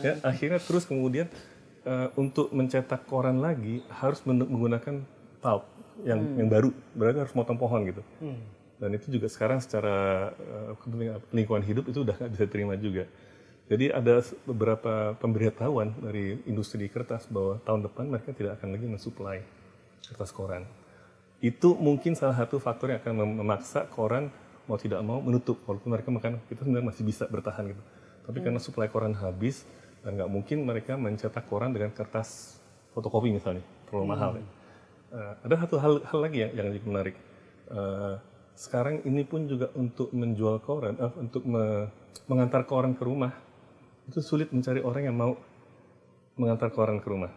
Ya, 0.01 0.13
akhirnya 0.23 0.59
terus 0.59 0.83
kemudian 0.83 1.27
eh, 1.83 2.07
untuk 2.15 2.49
mencetak 2.49 3.05
koran 3.05 3.39
lagi 3.39 3.81
harus 3.89 4.19
men- 4.23 4.45
menggunakan 4.45 5.05
pulp 5.39 5.63
yang 6.03 6.19
yang 6.35 6.49
baru, 6.49 6.69
berarti 6.93 7.17
harus 7.19 7.33
motong 7.33 7.57
pohon 7.57 7.81
gitu. 7.85 8.01
Dan 8.77 8.93
itu 8.93 9.09
juga 9.09 9.25
sekarang 9.25 9.57
secara 9.57 10.29
kepentingan 10.77 11.17
lingkungan 11.33 11.63
hidup 11.65 11.89
itu 11.89 12.05
udah 12.05 12.13
nggak 12.13 12.31
bisa 12.37 12.45
terima 12.45 12.77
juga. 12.77 13.09
Jadi 13.67 13.91
ada 13.91 14.23
beberapa 14.47 15.11
pemberitahuan 15.19 15.91
dari 15.99 16.39
industri 16.47 16.87
kertas 16.87 17.27
bahwa 17.27 17.59
tahun 17.67 17.83
depan 17.89 18.05
mereka 18.07 18.31
tidak 18.31 18.61
akan 18.61 18.79
lagi 18.79 18.87
mensuplai 18.87 19.39
kertas 20.07 20.31
koran. 20.31 20.63
Itu 21.43 21.75
mungkin 21.75 22.15
salah 22.15 22.37
satu 22.37 22.63
faktor 22.63 22.95
yang 22.95 23.03
akan 23.03 23.13
mem- 23.13 23.37
memaksa 23.43 23.83
koran 23.91 24.31
mau 24.71 24.79
tidak 24.79 25.03
mau 25.03 25.19
menutup, 25.19 25.59
walaupun 25.67 25.91
mereka 25.91 26.09
makan 26.11 26.39
kita 26.47 26.63
sebenarnya 26.63 26.87
masih 26.91 27.03
bisa 27.03 27.23
bertahan 27.27 27.71
gitu. 27.71 27.83
Tapi 28.27 28.37
karena 28.43 28.59
suplai 28.59 28.87
koran 28.87 29.15
habis 29.15 29.67
dan 30.03 30.15
nggak 30.15 30.31
mungkin 30.31 30.63
mereka 30.63 30.95
mencetak 30.95 31.43
koran 31.47 31.71
dengan 31.75 31.91
kertas 31.91 32.59
fotokopi 32.95 33.35
misalnya, 33.35 33.63
terlalu 33.87 34.05
mahal. 34.07 34.31
ya. 34.39 34.45
Eh, 35.07 35.33
ada 35.47 35.55
satu 35.63 35.75
hal, 35.79 35.93
hal 36.03 36.19
lagi 36.19 36.37
yang, 36.43 36.51
yang 36.55 36.67
menarik. 36.87 37.15
Eh, 37.67 38.13
sekarang 38.57 39.05
ini 39.05 39.21
pun 39.21 39.45
juga 39.45 39.69
untuk 39.77 40.09
menjual 40.11 40.57
koran, 40.65 40.97
eh, 40.97 41.13
untuk 41.21 41.45
me- 41.45 41.87
mengantar 42.25 42.65
koran 42.65 42.97
ke 42.97 43.05
rumah, 43.05 43.31
itu 44.09 44.19
sulit 44.19 44.49
mencari 44.49 44.81
orang 44.81 45.03
yang 45.05 45.15
mau 45.15 45.37
mengantar 46.35 46.73
koran 46.73 46.97
ke 46.97 47.07
rumah. 47.07 47.31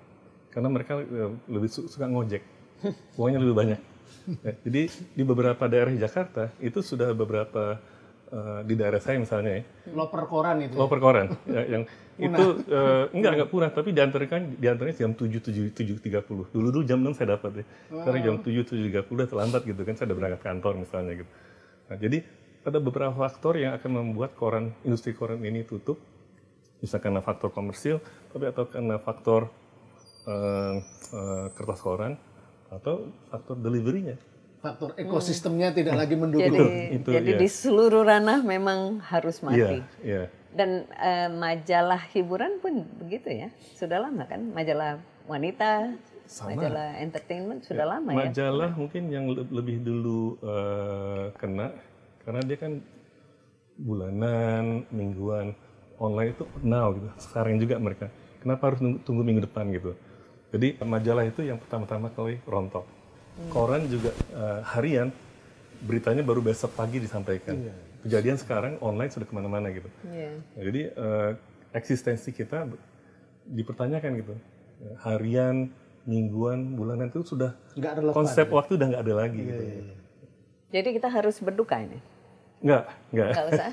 Karena 0.51 0.73
mereka 0.73 0.97
eh, 0.99 1.31
lebih 1.47 1.69
su- 1.69 1.87
suka 1.87 2.09
ngojek, 2.09 2.43
uangnya 3.21 3.41
lebih 3.41 3.57
banyak. 3.57 3.81
Ya, 4.45 4.53
jadi 4.63 4.91
di 4.91 5.23
beberapa 5.25 5.65
daerah 5.71 5.91
Jakarta 5.97 6.53
itu 6.61 6.85
sudah 6.85 7.11
beberapa 7.17 7.81
eh, 8.31 8.61
di 8.65 8.75
daerah 8.79 9.01
saya 9.03 9.19
misalnya 9.19 9.61
ya, 9.61 9.63
Loper 9.93 10.25
koran 10.31 10.57
itu. 10.63 10.75
loper 10.79 10.99
koran 11.03 11.27
ya, 11.51 11.63
yang 11.67 11.83
itu 12.21 12.45
eh, 12.69 13.05
enggak 13.17 13.33
enggak 13.37 13.51
punah 13.51 13.71
tapi 13.73 13.97
diantarkan 13.97 14.61
di 14.61 14.67
antaranya 14.69 14.97
jam 15.03 15.13
7 15.17 15.27
7 15.41 15.73
7.30 15.73 16.53
dulu 16.53 16.69
dulu 16.69 16.85
jam 16.85 17.01
6 17.01 17.17
saya 17.17 17.37
dapat 17.37 17.65
ya. 17.65 17.65
Sekarang 17.91 18.21
jam 18.21 18.37
7 18.45 19.09
7.30 19.09 19.17
udah 19.17 19.27
terlambat 19.27 19.63
gitu 19.65 19.81
kan 19.83 19.95
saya 19.97 20.07
udah 20.13 20.19
berangkat 20.21 20.43
kantor 20.45 20.73
misalnya 20.79 21.13
gitu. 21.25 21.31
Nah, 21.91 21.97
jadi 21.97 22.19
ada 22.61 22.79
beberapa 22.79 23.17
faktor 23.17 23.57
yang 23.57 23.73
akan 23.81 23.91
membuat 24.05 24.37
koran 24.37 24.77
industri 24.85 25.17
koran 25.17 25.41
ini 25.41 25.65
tutup. 25.65 25.97
Bisa 26.81 26.97
karena 26.97 27.21
faktor 27.21 27.53
komersil 27.53 28.01
tapi 28.33 28.49
atau 28.49 28.65
karena 28.65 28.97
faktor 28.97 29.53
eh, 30.29 30.77
eh, 31.13 31.47
kertas 31.57 31.81
koran 31.81 32.17
atau 32.71 33.11
faktor 33.29 33.59
deliverynya 33.59 34.17
Faktor 34.61 34.93
ekosistemnya 35.01 35.73
tidak 35.73 35.97
lagi 35.97 36.21
mendukung. 36.21 36.53
Jadi, 36.53 37.01
itu, 37.01 37.09
jadi 37.09 37.33
iya. 37.33 37.41
di 37.41 37.49
seluruh 37.49 38.05
ranah 38.05 38.45
memang 38.45 39.01
harus 39.01 39.41
mati. 39.41 39.57
iya 39.57 39.69
iya 40.05 40.23
Dan 40.53 40.85
eh, 41.01 41.33
majalah 41.33 42.01
hiburan 42.13 42.61
pun 42.61 42.85
begitu 43.01 43.33
ya, 43.33 43.49
sudah 43.73 44.05
lama 44.05 44.29
kan? 44.29 44.53
Majalah 44.53 45.01
wanita, 45.25 45.97
majalah 46.45 47.01
entertainment 47.01 47.65
sudah 47.65 47.87
lama 47.89 48.13
ya. 48.13 48.29
majalah 48.29 48.71
mungkin 48.77 49.09
yang 49.09 49.33
le- 49.33 49.49
lebih 49.49 49.81
dulu 49.81 50.37
eh, 50.45 51.25
kena 51.41 51.73
karena 52.27 52.41
dia 52.45 52.59
kan 52.61 52.73
bulanan, 53.81 54.85
mingguan, 54.93 55.57
online 55.97 56.37
itu 56.37 56.45
now 56.61 56.93
gitu. 56.93 57.09
Sekarang 57.17 57.57
juga 57.57 57.81
mereka. 57.81 58.07
Kenapa 58.45 58.73
harus 58.73 58.81
nunggu- 58.85 59.01
tunggu 59.09 59.23
minggu 59.25 59.49
depan 59.49 59.73
gitu? 59.73 59.97
Jadi 60.53 60.77
majalah 60.85 61.25
itu 61.25 61.41
yang 61.47 61.57
pertama-tama 61.57 62.13
kali 62.13 62.43
rontok. 62.45 62.85
Koran 63.49 63.89
juga 63.89 64.11
eh, 64.13 64.61
harian 64.77 65.09
beritanya 65.81 66.21
baru 66.21 66.45
besok 66.45 66.77
pagi 66.77 67.01
disampaikan. 67.01 67.57
Kejadian 68.01 68.37
sekarang 68.41 68.81
online 68.81 69.13
sudah 69.13 69.29
ke 69.29 69.35
mana-mana 69.37 69.69
gitu. 69.73 69.89
Iya. 70.09 70.33
Nah, 70.37 70.63
jadi 70.65 70.83
eh, 70.93 71.31
eksistensi 71.73 72.33
kita 72.33 72.69
dipertanyakan 73.49 74.11
gitu. 74.21 74.35
Harian, 75.05 75.69
mingguan, 76.09 76.77
bulanan 76.77 77.13
itu 77.13 77.21
sudah 77.25 77.53
Nggak 77.77 77.93
relevan. 78.01 78.17
konsep 78.17 78.47
waktu 78.49 78.81
udah 78.81 78.87
nggak 78.89 79.05
ada 79.05 79.15
lagi 79.15 79.41
gitu. 79.45 79.63
Jadi 80.71 80.89
kita 80.97 81.09
harus 81.11 81.37
berduka 81.43 81.77
ini. 81.83 81.99
Nggak, 82.61 82.85
nggak. 83.09 83.31
Nggak 83.33 83.47
usah, 83.49 83.69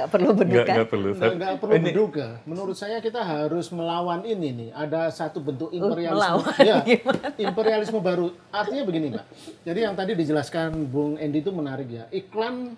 nggak 0.00 0.08
perlu 0.08 0.28
berduka. 0.32 0.72
nggak 0.72 0.88
perlu. 0.88 1.08
Nggak, 1.12 1.32
nggak 1.36 1.56
perlu 1.60 1.72
berduga. 1.76 2.26
Menurut 2.48 2.76
saya 2.76 2.96
kita 3.04 3.20
harus 3.20 3.68
melawan 3.68 4.24
ini 4.24 4.48
nih. 4.56 4.70
Ada 4.72 5.12
satu 5.12 5.44
bentuk 5.44 5.68
imperialisme. 5.68 6.16
melawan, 6.16 6.56
ya, 6.64 6.80
imperialisme 7.52 8.00
baru. 8.00 8.32
Artinya 8.48 8.82
begini, 8.88 9.06
Mbak. 9.12 9.26
Jadi 9.68 9.78
yang 9.84 9.92
tadi 9.92 10.12
dijelaskan 10.16 10.88
Bung 10.88 11.20
Endi 11.20 11.44
itu 11.44 11.52
menarik 11.52 11.88
ya. 11.92 12.08
Iklan 12.08 12.72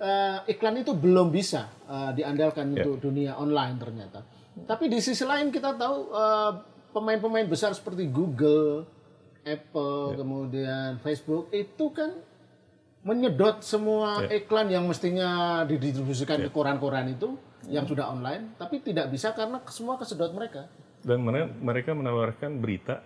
eh, 0.00 0.38
iklan 0.48 0.80
itu 0.80 0.96
belum 0.96 1.28
bisa 1.28 1.68
eh, 1.84 2.10
diandalkan 2.16 2.72
untuk 2.72 2.96
dunia 3.04 3.36
online 3.36 3.76
ternyata. 3.76 4.24
Tapi 4.64 4.88
di 4.88 4.96
sisi 5.04 5.28
lain 5.28 5.52
kita 5.52 5.76
tahu 5.76 6.08
eh, 6.08 6.52
pemain-pemain 6.96 7.44
besar 7.44 7.76
seperti 7.76 8.08
Google, 8.08 8.88
Apple, 9.44 10.16
kemudian 10.16 10.96
Facebook 11.04 11.52
itu 11.52 11.92
kan 11.92 12.16
menyedot 13.02 13.60
semua 13.60 14.22
iklan 14.26 14.70
yang 14.70 14.84
mestinya 14.86 15.62
didistribusikan 15.66 16.38
ke 16.38 16.50
koran-koran 16.50 17.10
itu 17.10 17.34
yang 17.66 17.86
sudah 17.86 18.10
online, 18.10 18.54
tapi 18.56 18.78
tidak 18.78 19.10
bisa 19.10 19.30
karena 19.32 19.62
semua 19.70 19.94
kesedot 19.94 20.30
mereka. 20.30 20.66
Dan 21.02 21.22
mere- 21.22 21.50
mereka 21.50 21.94
menawarkan 21.94 22.58
berita 22.58 23.02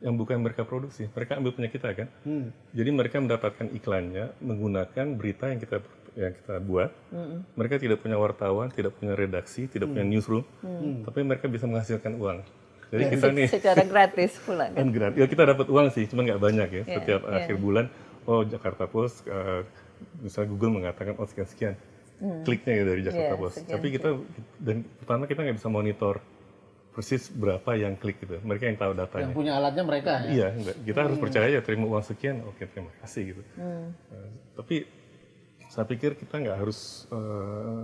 yang 0.00 0.16
bukan 0.16 0.40
mereka 0.40 0.64
produksi. 0.64 1.08
Mereka 1.08 1.40
ambil 1.40 1.52
punya 1.52 1.68
kita 1.68 1.88
kan. 1.92 2.08
Jadi 2.72 2.90
mereka 2.90 3.20
mendapatkan 3.20 3.72
iklannya 3.72 4.36
menggunakan 4.40 5.06
berita 5.16 5.48
yang 5.48 5.60
kita 5.60 5.80
yang 6.14 6.32
kita 6.32 6.56
buat. 6.60 6.90
Mereka 7.52 7.80
tidak 7.80 8.00
punya 8.00 8.16
wartawan, 8.16 8.68
tidak 8.68 8.96
punya 8.96 9.12
redaksi, 9.12 9.64
tidak 9.66 9.88
punya 9.90 10.04
newsroom, 10.04 10.44
tapi 11.04 11.20
mereka 11.20 11.48
bisa 11.48 11.64
menghasilkan 11.64 12.16
uang. 12.16 12.38
Jadi 12.84 13.02
kita 13.10 13.26
nih 13.32 13.48
Secara 13.50 13.82
gratis 13.82 14.38
pula 14.38 14.70
kan. 14.70 14.76
kan 14.78 14.88
gratis. 14.92 15.18
Ya 15.18 15.26
kita 15.26 15.42
dapat 15.44 15.66
uang 15.66 15.86
sih, 15.90 16.04
cuma 16.06 16.22
nggak 16.22 16.38
banyak 16.38 16.68
ya. 16.70 16.82
Setiap 16.86 17.26
akhir 17.26 17.56
bulan, 17.58 17.84
oh 18.24 18.42
Jakarta 18.42 18.84
Post, 18.84 19.24
eh, 19.26 19.62
misalnya 20.18 20.48
Google 20.50 20.72
mengatakan 20.74 21.14
oh 21.14 21.24
sekian 21.24 21.46
sekian, 21.46 21.74
kliknya 22.42 22.72
ya 22.74 22.84
dari 22.84 23.00
Jakarta 23.02 23.30
Iya, 23.30 23.38
Post. 23.38 23.54
sekian, 23.58 23.74
Tapi 23.74 23.86
kita 23.90 24.08
dan 24.58 24.76
pertama 24.96 25.22
kita 25.24 25.40
nggak 25.42 25.56
bisa 25.56 25.68
monitor 25.68 26.14
persis 26.90 27.26
berapa 27.26 27.70
yang 27.74 27.98
klik 27.98 28.22
gitu. 28.22 28.38
Mereka 28.38 28.64
yang 28.64 28.78
tahu 28.78 28.92
datanya. 28.94 29.26
Yang 29.26 29.34
punya 29.34 29.52
alatnya 29.58 29.82
mereka 29.82 30.10
ya. 30.22 30.30
Iya, 30.30 30.48
enggak. 30.54 30.76
kita 30.84 30.98
harus 31.00 31.18
percaya 31.18 31.46
ya 31.48 31.60
terima 31.60 31.84
uang 31.84 32.04
sekian, 32.04 32.36
oke 32.44 32.62
terima 32.64 32.90
kasih 33.02 33.34
gitu. 33.34 33.42
Eh, 33.58 33.88
tapi 34.54 34.76
saya 35.66 35.84
pikir 35.84 36.14
kita 36.14 36.38
nggak 36.38 36.54
harus 36.56 37.10
eh, 37.10 37.80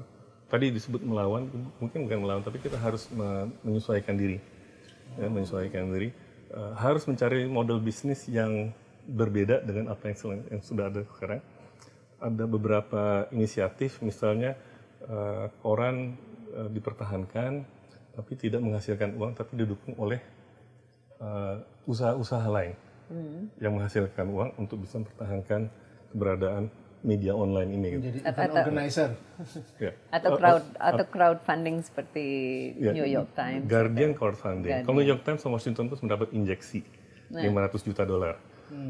tadi 0.46 0.70
disebut 0.70 1.02
melawan, 1.02 1.50
mungkin 1.78 2.06
bukan 2.06 2.18
melawan, 2.20 2.42
tapi 2.42 2.58
kita 2.58 2.74
harus 2.74 3.10
me- 3.10 3.50
menyesuaikan 3.62 4.14
diri, 4.14 4.38
ya, 5.16 5.26
menyesuaikan 5.26 5.90
diri, 5.90 6.10
Eh, 6.50 6.74
harus 6.74 7.06
mencari 7.06 7.46
model 7.46 7.78
bisnis 7.78 8.26
yang 8.26 8.74
berbeda 9.10 9.66
dengan 9.66 9.90
apa 9.90 10.10
yang, 10.10 10.46
yang 10.46 10.62
sudah 10.62 10.86
ada 10.86 11.02
sekarang. 11.02 11.42
Ada 12.20 12.44
beberapa 12.44 13.26
inisiatif, 13.32 13.98
misalnya 14.04 14.54
eh, 15.04 15.46
koran 15.64 16.14
eh, 16.52 16.68
dipertahankan, 16.70 17.64
tapi 18.14 18.32
tidak 18.36 18.60
menghasilkan 18.60 19.16
uang, 19.16 19.32
tapi 19.34 19.52
didukung 19.58 19.96
oleh 19.98 20.20
eh, 21.18 21.56
usaha-usaha 21.88 22.46
lain 22.46 22.76
yang 23.58 23.74
menghasilkan 23.74 24.22
uang 24.30 24.54
untuk 24.54 24.86
bisa 24.86 25.02
mempertahankan 25.02 25.66
keberadaan 26.14 26.70
media 27.00 27.32
online 27.32 27.70
ini. 27.74 27.86
Gitu. 27.96 28.04
Jadi 28.12 28.20
event 28.22 28.52
organizer. 28.54 29.10
Ya. 29.80 29.92
Atau 30.12 30.36
crowd 30.36 30.64
atau 30.76 31.04
crowdfunding 31.08 31.76
seperti 31.80 32.26
Ya, 32.76 32.92
New 32.92 33.08
York 33.08 33.32
Times. 33.32 33.64
Guardian 33.66 34.12
crowdfunding. 34.12 34.84
Kalau 34.84 35.00
New 35.00 35.08
York 35.08 35.24
Times 35.24 35.40
sama 35.40 35.56
Washington 35.56 35.88
Post 35.88 36.04
mendapat 36.04 36.28
injeksi 36.36 36.84
500 37.32 37.88
juta 37.88 38.02
dolar. 38.04 38.36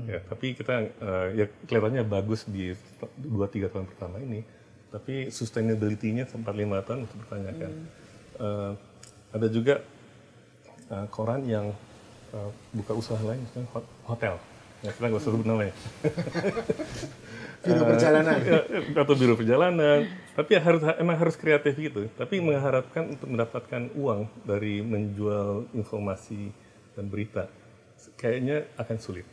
Ya, 0.07 0.21
tapi 0.29 0.53
kita 0.53 0.75
eh, 0.87 1.27
ya 1.35 1.47
kelihatannya 1.65 2.05
bagus 2.05 2.45
di 2.45 2.77
2-3 3.21 3.73
tahun 3.73 3.87
pertama 3.89 4.21
ini, 4.21 4.45
tapi 4.93 5.33
sustainability-nya 5.33 6.29
sempat 6.29 6.53
lima 6.53 6.85
tahun 6.85 7.09
untuk 7.09 7.17
dipertanyakan. 7.25 7.71
Eh, 8.41 8.73
ada 9.31 9.47
juga 9.49 9.81
eh, 10.91 11.07
koran 11.09 11.49
yang 11.49 11.73
eh, 12.33 12.51
buka 12.77 12.93
usaha 12.93 13.21
lain, 13.21 13.41
misalnya 13.41 13.69
hot- 13.73 13.93
hotel. 14.05 14.35
Ya, 14.81 14.91
kita 14.97 15.05
nggak 15.13 15.21
usah 15.21 15.33
sebut 15.33 15.47
namanya. 15.49 15.75
Biro 17.61 17.85
perjalanan. 17.85 18.41
Ya, 18.41 18.61
atau 19.05 19.15
biro 19.21 19.37
perjalanan 19.37 20.09
tapi 20.33 20.57
ya 20.57 20.65
harus 20.65 20.81
emang 20.97 21.21
harus 21.21 21.37
kreatif 21.37 21.77
gitu 21.77 22.09
tapi 22.17 22.41
mengharapkan 22.41 23.13
untuk 23.13 23.29
mendapatkan 23.29 23.93
uang 23.93 24.25
dari 24.49 24.81
menjual 24.81 25.69
informasi 25.77 26.49
dan 26.97 27.13
berita 27.13 27.45
kayaknya 28.17 28.65
akan 28.81 28.97
sulit 28.97 29.29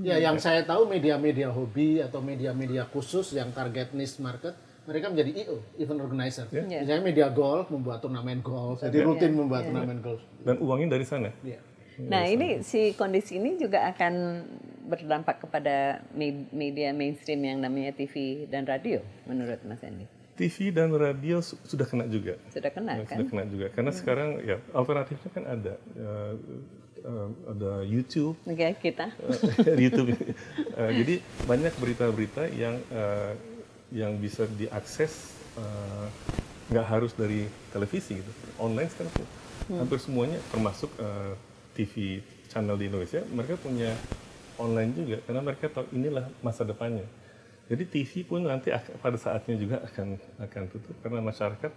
Ya, 0.00 0.16
yang 0.18 0.36
saya 0.36 0.62
tahu 0.62 0.86
media-media 0.86 1.48
hobi 1.48 1.98
atau 1.98 2.20
media-media 2.20 2.86
khusus 2.86 3.30
yang 3.30 3.50
target 3.50 3.92
niche 3.92 4.16
market, 4.18 4.54
mereka 4.82 5.06
menjadi 5.06 5.30
IO, 5.44 5.60
event 5.76 6.00
organizer. 6.00 6.46
Iya. 6.48 6.80
Misalnya 6.80 7.04
media 7.04 7.28
golf 7.28 7.68
membuat 7.68 8.00
turnamen 8.00 8.40
golf, 8.40 8.80
jadi 8.80 8.98
rutin 9.00 9.32
membuat 9.32 9.66
turnamen 9.66 10.00
golf. 10.00 10.22
dan 10.40 10.56
uangnya 10.56 10.88
dari 10.90 11.04
sana 11.04 11.30
Iya. 11.40 11.60
Nah, 12.00 12.24
ini 12.24 12.62
si 12.62 12.92
kondisi 12.92 13.36
ini 13.36 13.54
juga 13.54 13.84
akan 13.86 14.12
berdampak 14.86 15.44
kepada 15.44 16.00
me- 16.10 16.48
media 16.50 16.90
mainstream 16.90 17.44
yang 17.44 17.60
namanya 17.60 17.92
TV 17.92 18.14
dan 18.46 18.64
radio, 18.64 18.98
menurut 19.24 19.60
Mas 19.62 19.84
Andi. 19.84 20.08
TV 20.32 20.72
dan 20.72 20.88
radio 20.90 21.38
su- 21.38 21.60
sudah 21.62 21.84
kena 21.84 22.08
juga 22.08 22.40
Sudah 22.48 22.72
kena 22.72 22.96
Ya, 22.96 23.04
kan? 23.04 23.20
sudah 23.20 23.26
kena 23.28 23.44
juga 23.44 23.66
karena 23.68 23.92
sekarang 23.92 24.30
ya 24.40 24.56
alternatifnya 24.72 25.30
kan 25.30 25.44
ada 25.44 25.74
Ya, 25.92 26.12
eh, 27.00 27.28
ada 27.48 27.72
YouTube 27.82 28.36
Oke, 28.44 28.76
kita. 28.80 29.10
Eh, 29.64 29.74
di 29.76 29.82
YouTube. 29.90 30.12
Eh, 30.16 30.90
jadi 31.02 31.14
banyak 31.44 31.74
berita-berita 31.80 32.48
yang 32.52 32.76
eh, 32.92 33.32
yang 33.90 34.14
bisa 34.22 34.46
diakses 34.54 35.36
nggak 36.70 36.86
harus 36.86 37.12
dari 37.18 37.50
televisi 37.74 38.22
gitu. 38.22 38.30
Online 38.62 38.86
sekarang 38.86 39.12
tuh 39.12 39.28
hampir 39.76 39.98
semuanya 39.98 40.38
termasuk 40.50 40.90
eh, 40.98 41.34
TV 41.74 42.22
channel 42.50 42.78
di 42.78 42.90
Indonesia 42.90 43.22
mereka 43.30 43.54
punya 43.58 43.94
online 44.58 44.90
juga 44.94 45.16
karena 45.26 45.40
mereka 45.42 45.66
tahu 45.70 45.86
inilah 45.94 46.26
masa 46.42 46.62
depannya. 46.62 47.06
Jadi 47.70 47.86
TV 47.86 48.26
pun 48.26 48.42
nanti 48.42 48.74
pada 48.98 49.14
saatnya 49.14 49.54
juga 49.54 49.78
akan 49.86 50.18
akan 50.42 50.62
tutup 50.70 50.94
karena 51.06 51.22
masyarakat 51.22 51.70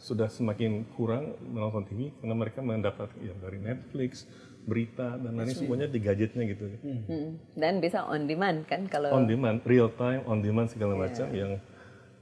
sudah 0.00 0.28
semakin 0.28 0.84
kurang 0.96 1.36
menonton 1.40 1.84
TV 1.84 2.12
karena 2.20 2.34
mereka 2.36 2.60
mendapat 2.64 3.08
ya 3.20 3.32
dari 3.40 3.60
Netflix, 3.60 4.24
berita 4.64 5.20
dan 5.20 5.36
lain 5.36 5.52
semuanya 5.52 5.86
di 5.86 6.00
gadgetnya 6.00 6.42
gitu. 6.48 6.64
Hmm. 6.80 7.36
Dan 7.52 7.84
bisa 7.84 8.08
on 8.08 8.24
demand 8.24 8.64
kan 8.64 8.88
kalau 8.88 9.12
On 9.12 9.28
demand, 9.28 9.60
real 9.68 9.92
time, 9.92 10.24
on 10.24 10.40
demand 10.40 10.72
segala 10.72 10.96
macam 10.96 11.28
yang 11.36 11.60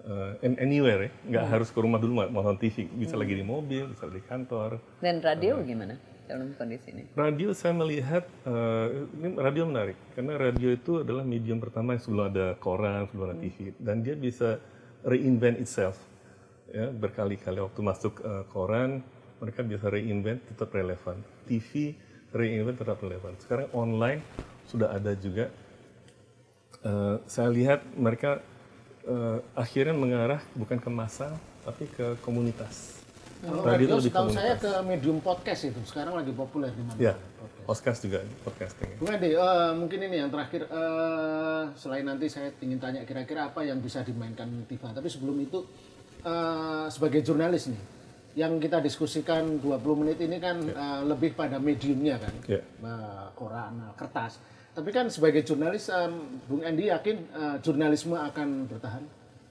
uh, 0.06 0.34
and 0.42 0.58
anywhere 0.58 1.06
ya, 1.06 1.10
nggak 1.30 1.46
harus 1.46 1.68
ke 1.70 1.78
rumah 1.78 2.02
dulu 2.02 2.26
mau 2.26 2.42
nonton 2.42 2.58
TV, 2.66 2.90
bisa 2.90 3.14
lagi 3.14 3.38
di 3.38 3.44
mobil, 3.46 3.86
bisa 3.90 4.10
di 4.10 4.22
kantor. 4.22 4.82
dan 4.98 5.22
radio 5.22 5.62
gimana 5.62 5.94
dalam 6.26 6.54
kondisi 6.58 6.90
ini? 6.90 7.02
Radio 7.14 7.54
saya 7.54 7.74
melihat 7.74 8.26
uh, 8.46 9.06
ini 9.22 9.38
radio 9.38 9.62
menarik 9.66 9.98
karena 10.18 10.34
radio 10.38 10.68
itu 10.74 11.02
adalah 11.02 11.22
medium 11.22 11.62
pertama 11.62 11.94
yang 11.94 12.02
sebelum 12.02 12.24
ada 12.34 12.46
koran, 12.58 13.06
sebelum 13.10 13.34
ada 13.34 13.38
TV 13.38 13.70
dan 13.78 14.02
dia 14.02 14.18
bisa 14.18 14.58
reinvent 15.06 15.62
itself. 15.62 15.98
Ya, 16.72 16.88
berkali-kali 16.88 17.60
waktu 17.60 17.80
masuk 17.84 18.24
uh, 18.24 18.48
koran 18.48 19.04
mereka 19.42 19.60
bisa 19.60 19.92
reinvent 19.92 20.40
tetap 20.48 20.72
relevan. 20.72 21.20
TV 21.44 21.92
reinvent 22.32 22.80
tetap 22.80 22.98
relevan. 23.04 23.36
Sekarang 23.38 23.68
online 23.76 24.20
sudah 24.66 24.92
ada 24.92 25.12
juga. 25.16 25.52
Uh, 26.82 27.22
saya 27.30 27.46
lihat 27.52 27.86
mereka 27.94 28.42
uh, 29.06 29.38
akhirnya 29.54 29.94
mengarah 29.94 30.42
bukan 30.58 30.82
ke 30.82 30.90
massa 30.90 31.38
tapi 31.62 31.86
ke 31.86 32.18
komunitas. 32.26 33.02
Kalau 33.42 33.66
Radio 33.66 33.74
radio 33.74 33.94
lebih 33.98 34.12
setahu 34.14 34.28
saya 34.30 34.54
ke 34.54 34.70
medium 34.86 35.18
podcast 35.18 35.66
itu, 35.66 35.80
sekarang 35.82 36.14
lagi 36.14 36.30
populer 36.30 36.70
di 36.70 36.82
mana? 36.86 36.94
Ya, 36.94 37.18
podcast 37.66 37.98
juga 38.06 38.22
podcasting. 38.46 39.02
Bung 39.02 39.10
Ade, 39.10 39.34
eh, 39.34 39.72
mungkin 39.74 39.98
ini 39.98 40.22
yang 40.22 40.30
terakhir, 40.30 40.70
eh, 40.70 41.62
selain 41.74 42.06
nanti 42.06 42.30
saya 42.30 42.54
ingin 42.62 42.78
tanya 42.78 43.02
kira-kira 43.02 43.50
apa 43.50 43.66
yang 43.66 43.82
bisa 43.82 44.06
dimainkan 44.06 44.46
Tifa, 44.70 44.94
tapi 44.94 45.10
sebelum 45.10 45.34
itu 45.42 45.66
eh, 46.22 46.86
sebagai 46.86 47.18
jurnalis 47.26 47.66
nih, 47.66 47.82
yang 48.32 48.56
kita 48.56 48.80
diskusikan 48.80 49.60
20 49.60 50.00
menit 50.00 50.18
ini 50.24 50.40
kan 50.40 50.56
eh, 50.64 51.00
lebih 51.04 51.36
pada 51.36 51.60
mediumnya 51.60 52.16
kan, 52.16 52.34
Ya. 52.48 52.60
Eh, 52.60 53.26
koran, 53.36 53.72
eh, 53.80 53.92
kertas. 53.96 54.40
Tapi 54.72 54.88
kan 54.88 55.12
sebagai 55.12 55.44
jurnalis, 55.44 55.92
em, 55.92 56.40
Bung 56.48 56.64
Andi 56.64 56.88
yakin 56.88 57.16
eh, 57.28 57.56
jurnalisme 57.60 58.16
akan 58.16 58.72
bertahan? 58.72 59.04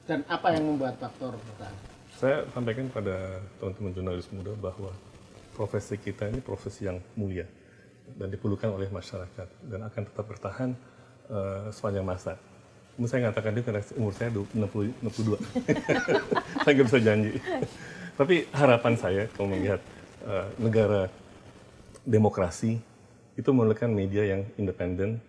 Dan 0.09 0.25
apa 0.25 0.49
yang 0.57 0.65
membuat 0.65 0.97
faktor 0.97 1.37
bertahan? 1.37 1.77
Saya 2.17 2.37
sampaikan 2.53 2.89
pada 2.89 3.37
teman-teman 3.61 3.93
jurnalis 3.93 4.27
muda 4.33 4.53
bahwa 4.57 4.89
profesi 5.53 5.93
kita 6.01 6.25
ini 6.25 6.41
profesi 6.41 6.89
yang 6.89 6.97
mulia 7.13 7.45
dan 8.17 8.33
diperlukan 8.33 8.69
oleh 8.73 8.89
masyarakat 8.89 9.47
dan 9.69 9.79
akan 9.85 10.01
tetap 10.09 10.25
bertahan 10.25 10.69
eh, 11.29 11.69
sepanjang 11.69 12.05
masa. 12.05 12.33
Umur 12.97 13.07
saya 13.07 13.29
ngatakan 13.29 13.55
itu 13.55 13.63
karena 13.63 13.81
umur 13.95 14.13
saya 14.17 14.29
60, 14.33 15.05
62. 15.05 15.37
saya 16.65 16.71
nggak 16.75 16.87
bisa 16.89 16.99
janji. 16.99 17.31
Tapi 18.17 18.45
harapan 18.51 18.93
saya 18.99 19.23
kalau 19.33 19.51
melihat 19.51 19.79
eh, 20.27 20.47
negara 20.59 21.07
demokrasi 22.05 22.81
itu 23.37 23.49
memerlukan 23.49 23.89
media 23.89 24.27
yang 24.27 24.41
independen, 24.59 25.21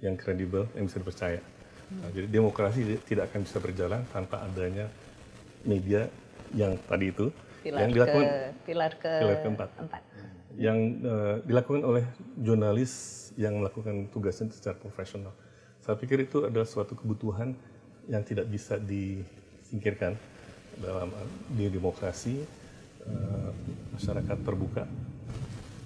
yang 0.00 0.14
kredibel, 0.14 0.68
yang 0.78 0.86
bisa 0.86 1.02
dipercaya. 1.02 1.40
Nah, 1.90 2.08
jadi 2.14 2.30
demokrasi 2.30 3.02
tidak 3.02 3.34
akan 3.34 3.40
bisa 3.42 3.58
berjalan 3.58 4.00
tanpa 4.14 4.46
adanya 4.46 4.86
media 5.66 6.06
yang 6.54 6.78
tadi 6.86 7.10
itu 7.10 7.34
Pilar 7.60 7.80
yang 7.84 7.90
dilakukan 7.92 8.24
ke 8.24 8.38
pilar 8.64 8.92
ke 8.96 9.12
pilar 9.20 9.38
keempat. 9.44 9.68
empat. 9.76 10.02
yang 10.58 10.78
eh, 11.02 11.36
dilakukan 11.46 11.82
oleh 11.84 12.04
jurnalis 12.40 12.92
yang 13.38 13.60
melakukan 13.60 14.10
tugasnya 14.10 14.50
secara 14.50 14.74
profesional. 14.78 15.30
Saya 15.84 15.94
pikir 15.94 16.26
itu 16.26 16.48
adalah 16.48 16.66
suatu 16.66 16.96
kebutuhan 16.96 17.54
yang 18.10 18.22
tidak 18.26 18.50
bisa 18.50 18.80
disingkirkan 18.80 20.18
dalam 20.80 21.12
di 21.52 21.68
demokrasi 21.68 22.40
uh, 23.06 23.50
masyarakat 23.94 24.38
terbuka. 24.40 24.84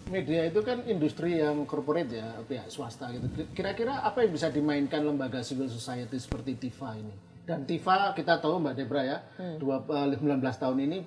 Media 0.05 0.47
itu 0.47 0.61
kan 0.61 0.85
industri 0.87 1.41
yang 1.41 1.65
corporate 1.65 2.13
ya, 2.13 2.39
pihak 2.45 2.69
swasta 2.69 3.11
gitu. 3.11 3.27
Kira-kira 3.57 4.05
apa 4.05 4.23
yang 4.23 4.33
bisa 4.37 4.53
dimainkan 4.53 5.01
lembaga 5.01 5.41
civil 5.41 5.67
society 5.67 6.21
seperti 6.21 6.61
TIFA 6.61 6.91
ini? 7.01 7.15
Dan 7.45 7.65
TIFA 7.65 8.17
kita 8.17 8.41
tahu 8.41 8.61
Mbak 8.61 8.75
Debra 8.77 9.03
ya, 9.05 9.19
hmm. 9.37 9.61
19 9.61 10.21
tahun 10.41 10.79
ini 10.87 10.99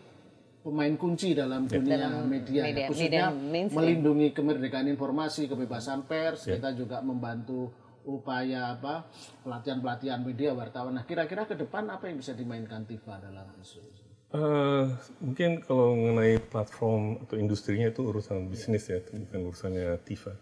pemain 0.67 0.93
kunci 0.99 1.31
dalam 1.31 1.63
dunia 1.63 1.95
dalam 1.95 2.27
media, 2.27 2.61
media 2.67 2.85
khususnya 2.91 3.31
media 3.31 3.71
melindungi 3.71 4.27
kemerdekaan 4.35 4.91
informasi, 4.91 5.47
kebebasan 5.47 6.03
pers. 6.03 6.43
Yeah. 6.43 6.59
Kita 6.59 6.75
juga 6.75 6.99
membantu 6.99 7.71
upaya 8.07 8.79
apa 8.79 9.03
pelatihan-pelatihan 9.43 10.23
media 10.23 10.55
wartawan. 10.55 10.95
Nah, 10.95 11.03
kira-kira 11.03 11.43
ke 11.43 11.59
depan 11.59 11.83
apa 11.91 12.07
yang 12.07 12.23
bisa 12.23 12.31
dimainkan 12.31 12.87
TIFA 12.87 13.19
dalam 13.19 13.51
isu 13.59 13.83
ini? 13.83 14.01
Uh, 14.27 14.91
mungkin 15.23 15.63
kalau 15.63 15.95
mengenai 15.95 16.39
platform 16.39 17.23
atau 17.23 17.35
industrinya 17.39 17.87
itu 17.91 18.07
urusan 18.07 18.47
bisnis 18.47 18.87
ya, 18.87 19.03
itu 19.03 19.19
bukan 19.27 19.51
urusannya 19.51 19.99
TIFA. 20.07 20.33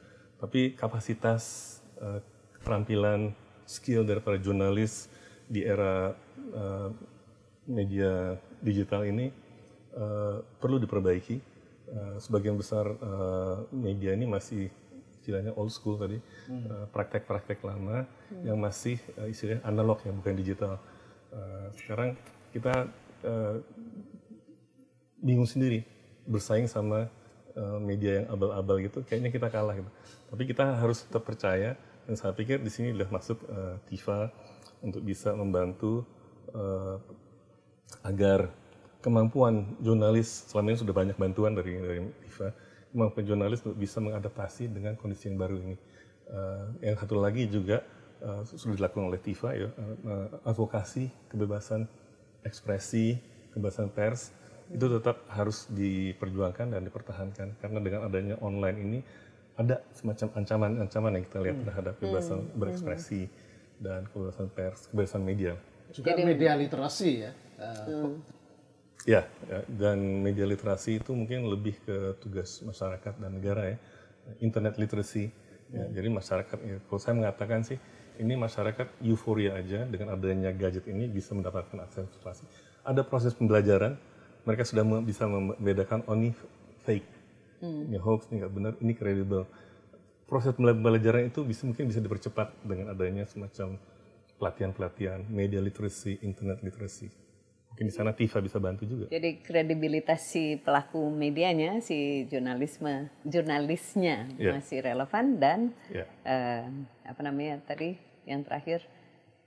Tapi 0.42 0.78
kapasitas 0.78 1.44
uh, 2.02 2.22
keterampilan, 2.58 3.34
skill 3.66 4.06
dari 4.06 4.22
para 4.22 4.38
jurnalis 4.38 5.10
di 5.50 5.66
era 5.66 6.14
uh, 6.54 6.90
media 7.66 8.38
digital 8.62 9.06
ini 9.10 9.34
uh, 9.98 10.42
perlu 10.62 10.78
diperbaiki. 10.78 11.58
Uh, 11.86 12.18
sebagian 12.18 12.58
besar 12.58 12.90
uh, 12.90 13.70
media 13.70 14.18
ini 14.18 14.26
masih 14.26 14.74
istilahnya 15.26 15.58
old 15.58 15.74
school 15.74 15.98
tadi, 15.98 16.22
hmm. 16.22 16.94
praktek-praktek 16.94 17.58
hmm. 17.58 17.66
uh, 17.66 17.70
lama 17.74 17.98
hmm. 18.06 18.44
yang 18.46 18.62
masih 18.62 19.02
uh, 19.18 19.26
istilahnya 19.26 19.66
analog 19.66 19.98
yang 20.06 20.14
bukan 20.22 20.38
digital. 20.38 20.78
Uh, 21.34 21.74
sekarang 21.74 22.14
kita 22.54 22.94
uh, 23.26 23.58
bingung 25.26 25.50
sendiri 25.50 25.82
bersaing 26.30 26.70
sama 26.70 27.10
uh, 27.58 27.80
media 27.82 28.22
yang 28.22 28.28
abal-abal 28.30 28.78
gitu 28.84 29.02
kayaknya 29.02 29.34
kita 29.34 29.48
kalah 29.50 29.74
gitu 29.74 29.92
tapi 30.30 30.44
kita 30.46 30.78
harus 30.78 31.06
tetap 31.06 31.26
percaya 31.26 31.74
dan 32.06 32.14
saya 32.14 32.38
pikir 32.38 32.62
di 32.62 32.70
sini 32.70 32.94
sudah 32.94 33.10
masuk 33.10 33.38
uh, 33.50 33.82
TIFA 33.90 34.30
untuk 34.86 35.02
bisa 35.02 35.34
membantu 35.34 36.06
uh, 36.54 37.02
agar 38.06 38.54
kemampuan 39.02 39.78
jurnalis 39.82 40.50
selama 40.50 40.74
ini 40.74 40.80
sudah 40.82 40.94
banyak 40.94 41.18
bantuan 41.18 41.58
dari 41.58 41.78
dari 41.82 42.00
TIFA 42.26 42.50
kemampuan 42.96 43.28
jurnalis 43.28 43.60
untuk 43.68 43.76
bisa 43.76 44.00
mengadaptasi 44.00 44.72
dengan 44.72 44.96
kondisi 44.96 45.28
yang 45.28 45.36
baru 45.36 45.60
ini 45.60 45.76
uh, 46.32 46.72
yang 46.80 46.96
satu 46.96 47.20
lagi 47.20 47.52
juga 47.52 47.84
uh, 48.24 48.48
sudah 48.48 48.80
dilakukan 48.80 49.12
oleh 49.12 49.20
TIFA 49.20 49.50
ya 49.52 49.68
uh, 49.68 50.48
advokasi 50.48 51.12
kebebasan 51.28 51.92
ekspresi 52.48 53.20
kebebasan 53.52 53.92
pers 53.92 54.32
itu 54.72 54.86
tetap 54.88 55.28
harus 55.30 55.68
diperjuangkan 55.70 56.74
dan 56.74 56.82
dipertahankan 56.88 57.60
karena 57.60 57.80
dengan 57.84 58.02
adanya 58.08 58.40
online 58.42 58.78
ini 58.80 59.00
ada 59.56 59.80
semacam 59.96 60.28
ancaman-ancaman 60.36 61.12
yang 61.16 61.26
kita 61.28 61.40
lihat 61.40 61.58
hmm. 61.60 61.68
terhadap 61.68 61.94
kebebasan 62.02 62.40
hmm. 62.44 62.56
berekspresi 62.60 63.22
hmm. 63.28 63.34
dan 63.80 64.02
kebebasan 64.12 64.48
pers, 64.52 64.80
kebebasan 64.92 65.22
media. 65.24 65.54
Juga 65.96 66.12
Jadi, 66.12 66.28
media 66.28 66.52
literasi 66.60 67.12
ya. 67.24 67.32
Uh, 67.56 68.20
ya, 69.04 69.28
ya, 69.52 69.60
dan 69.68 70.00
media 70.24 70.48
literasi 70.48 71.04
itu 71.04 71.12
mungkin 71.12 71.44
lebih 71.52 71.76
ke 71.84 72.16
tugas 72.24 72.64
masyarakat 72.64 73.14
dan 73.20 73.32
negara 73.36 73.76
ya. 73.76 73.78
Internet 74.40 74.80
literacy. 74.80 75.30
Ya, 75.70 75.86
hmm. 75.86 75.94
Jadi 75.94 76.08
masyarakat, 76.10 76.58
ya, 76.64 76.78
kalau 76.88 77.00
saya 77.02 77.14
mengatakan 77.20 77.62
sih, 77.68 77.78
ini 78.16 78.34
masyarakat 78.40 78.88
euforia 79.04 79.60
aja 79.60 79.84
dengan 79.84 80.16
adanya 80.16 80.56
gadget 80.56 80.88
ini 80.88 81.10
bisa 81.12 81.36
mendapatkan 81.36 81.76
akses 81.84 82.08
informasi. 82.08 82.48
Ada 82.86 83.02
proses 83.04 83.36
pembelajaran, 83.36 84.00
mereka 84.48 84.64
sudah 84.64 84.86
bisa 85.04 85.26
membedakan 85.26 86.06
oh 86.08 86.16
ini 86.16 86.32
fake, 86.86 87.08
hmm. 87.60 87.92
ini 87.92 87.98
hoax, 88.00 88.30
ini 88.32 88.46
nggak 88.46 88.54
benar, 88.54 88.74
ini 88.80 88.94
kredibel. 88.94 89.44
Proses 90.26 90.58
pembelajaran 90.58 91.30
itu 91.30 91.46
bisa 91.46 91.66
mungkin 91.70 91.86
bisa 91.90 92.02
dipercepat 92.02 92.54
dengan 92.66 92.94
adanya 92.94 93.30
semacam 93.30 93.78
pelatihan-pelatihan 94.42 95.26
media 95.30 95.62
literacy, 95.62 96.18
internet 96.26 96.62
literacy. 96.66 97.25
Mungkin 97.76 97.92
di 97.92 97.96
sana 98.00 98.16
TIFA 98.16 98.40
bisa 98.40 98.56
bantu 98.56 98.88
juga. 98.88 99.12
Jadi 99.12 99.44
kredibilitas 99.44 100.32
si 100.32 100.56
pelaku 100.56 101.12
medianya, 101.12 101.84
si 101.84 102.24
jurnalisme, 102.32 103.12
jurnalisnya 103.28 104.32
yeah. 104.40 104.56
masih 104.56 104.80
relevan 104.80 105.36
dan 105.36 105.60
yeah. 105.92 106.08
uh, 106.24 106.72
apa 107.04 107.20
namanya 107.20 107.60
tadi 107.68 108.00
yang 108.24 108.48
terakhir 108.48 108.80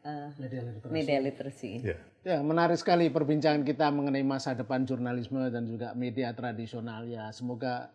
uh, 0.05 0.29
media 0.37 0.61
literasi. 0.61 0.93
Media 0.93 1.19
literasi. 1.25 1.73
Yeah. 1.81 2.01
Ya, 2.21 2.37
menarik 2.45 2.77
sekali 2.77 3.09
perbincangan 3.09 3.65
kita 3.65 3.89
mengenai 3.89 4.21
masa 4.21 4.53
depan 4.53 4.85
jurnalisme 4.85 5.49
dan 5.49 5.65
juga 5.65 5.97
media 5.97 6.29
tradisional 6.37 7.09
ya. 7.09 7.33
Semoga 7.33 7.89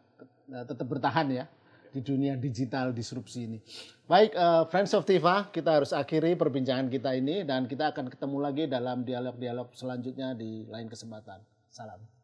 uh, 0.50 0.66
tetap 0.66 0.90
bertahan 0.90 1.30
ya 1.30 1.46
di 1.94 2.02
dunia 2.02 2.34
digital 2.34 2.90
disrupsi 2.90 3.46
ini. 3.46 3.62
Baik, 4.10 4.34
uh, 4.34 4.66
Friends 4.68 4.98
of 4.98 5.06
Tifa, 5.06 5.54
kita 5.54 5.78
harus 5.78 5.94
akhiri 5.94 6.34
perbincangan 6.34 6.90
kita 6.90 7.14
ini 7.14 7.46
dan 7.46 7.70
kita 7.70 7.94
akan 7.94 8.10
ketemu 8.10 8.38
lagi 8.42 8.64
dalam 8.66 9.06
dialog-dialog 9.06 9.70
selanjutnya 9.78 10.34
di 10.34 10.66
lain 10.66 10.90
kesempatan. 10.90 11.40
Salam. 11.70 12.23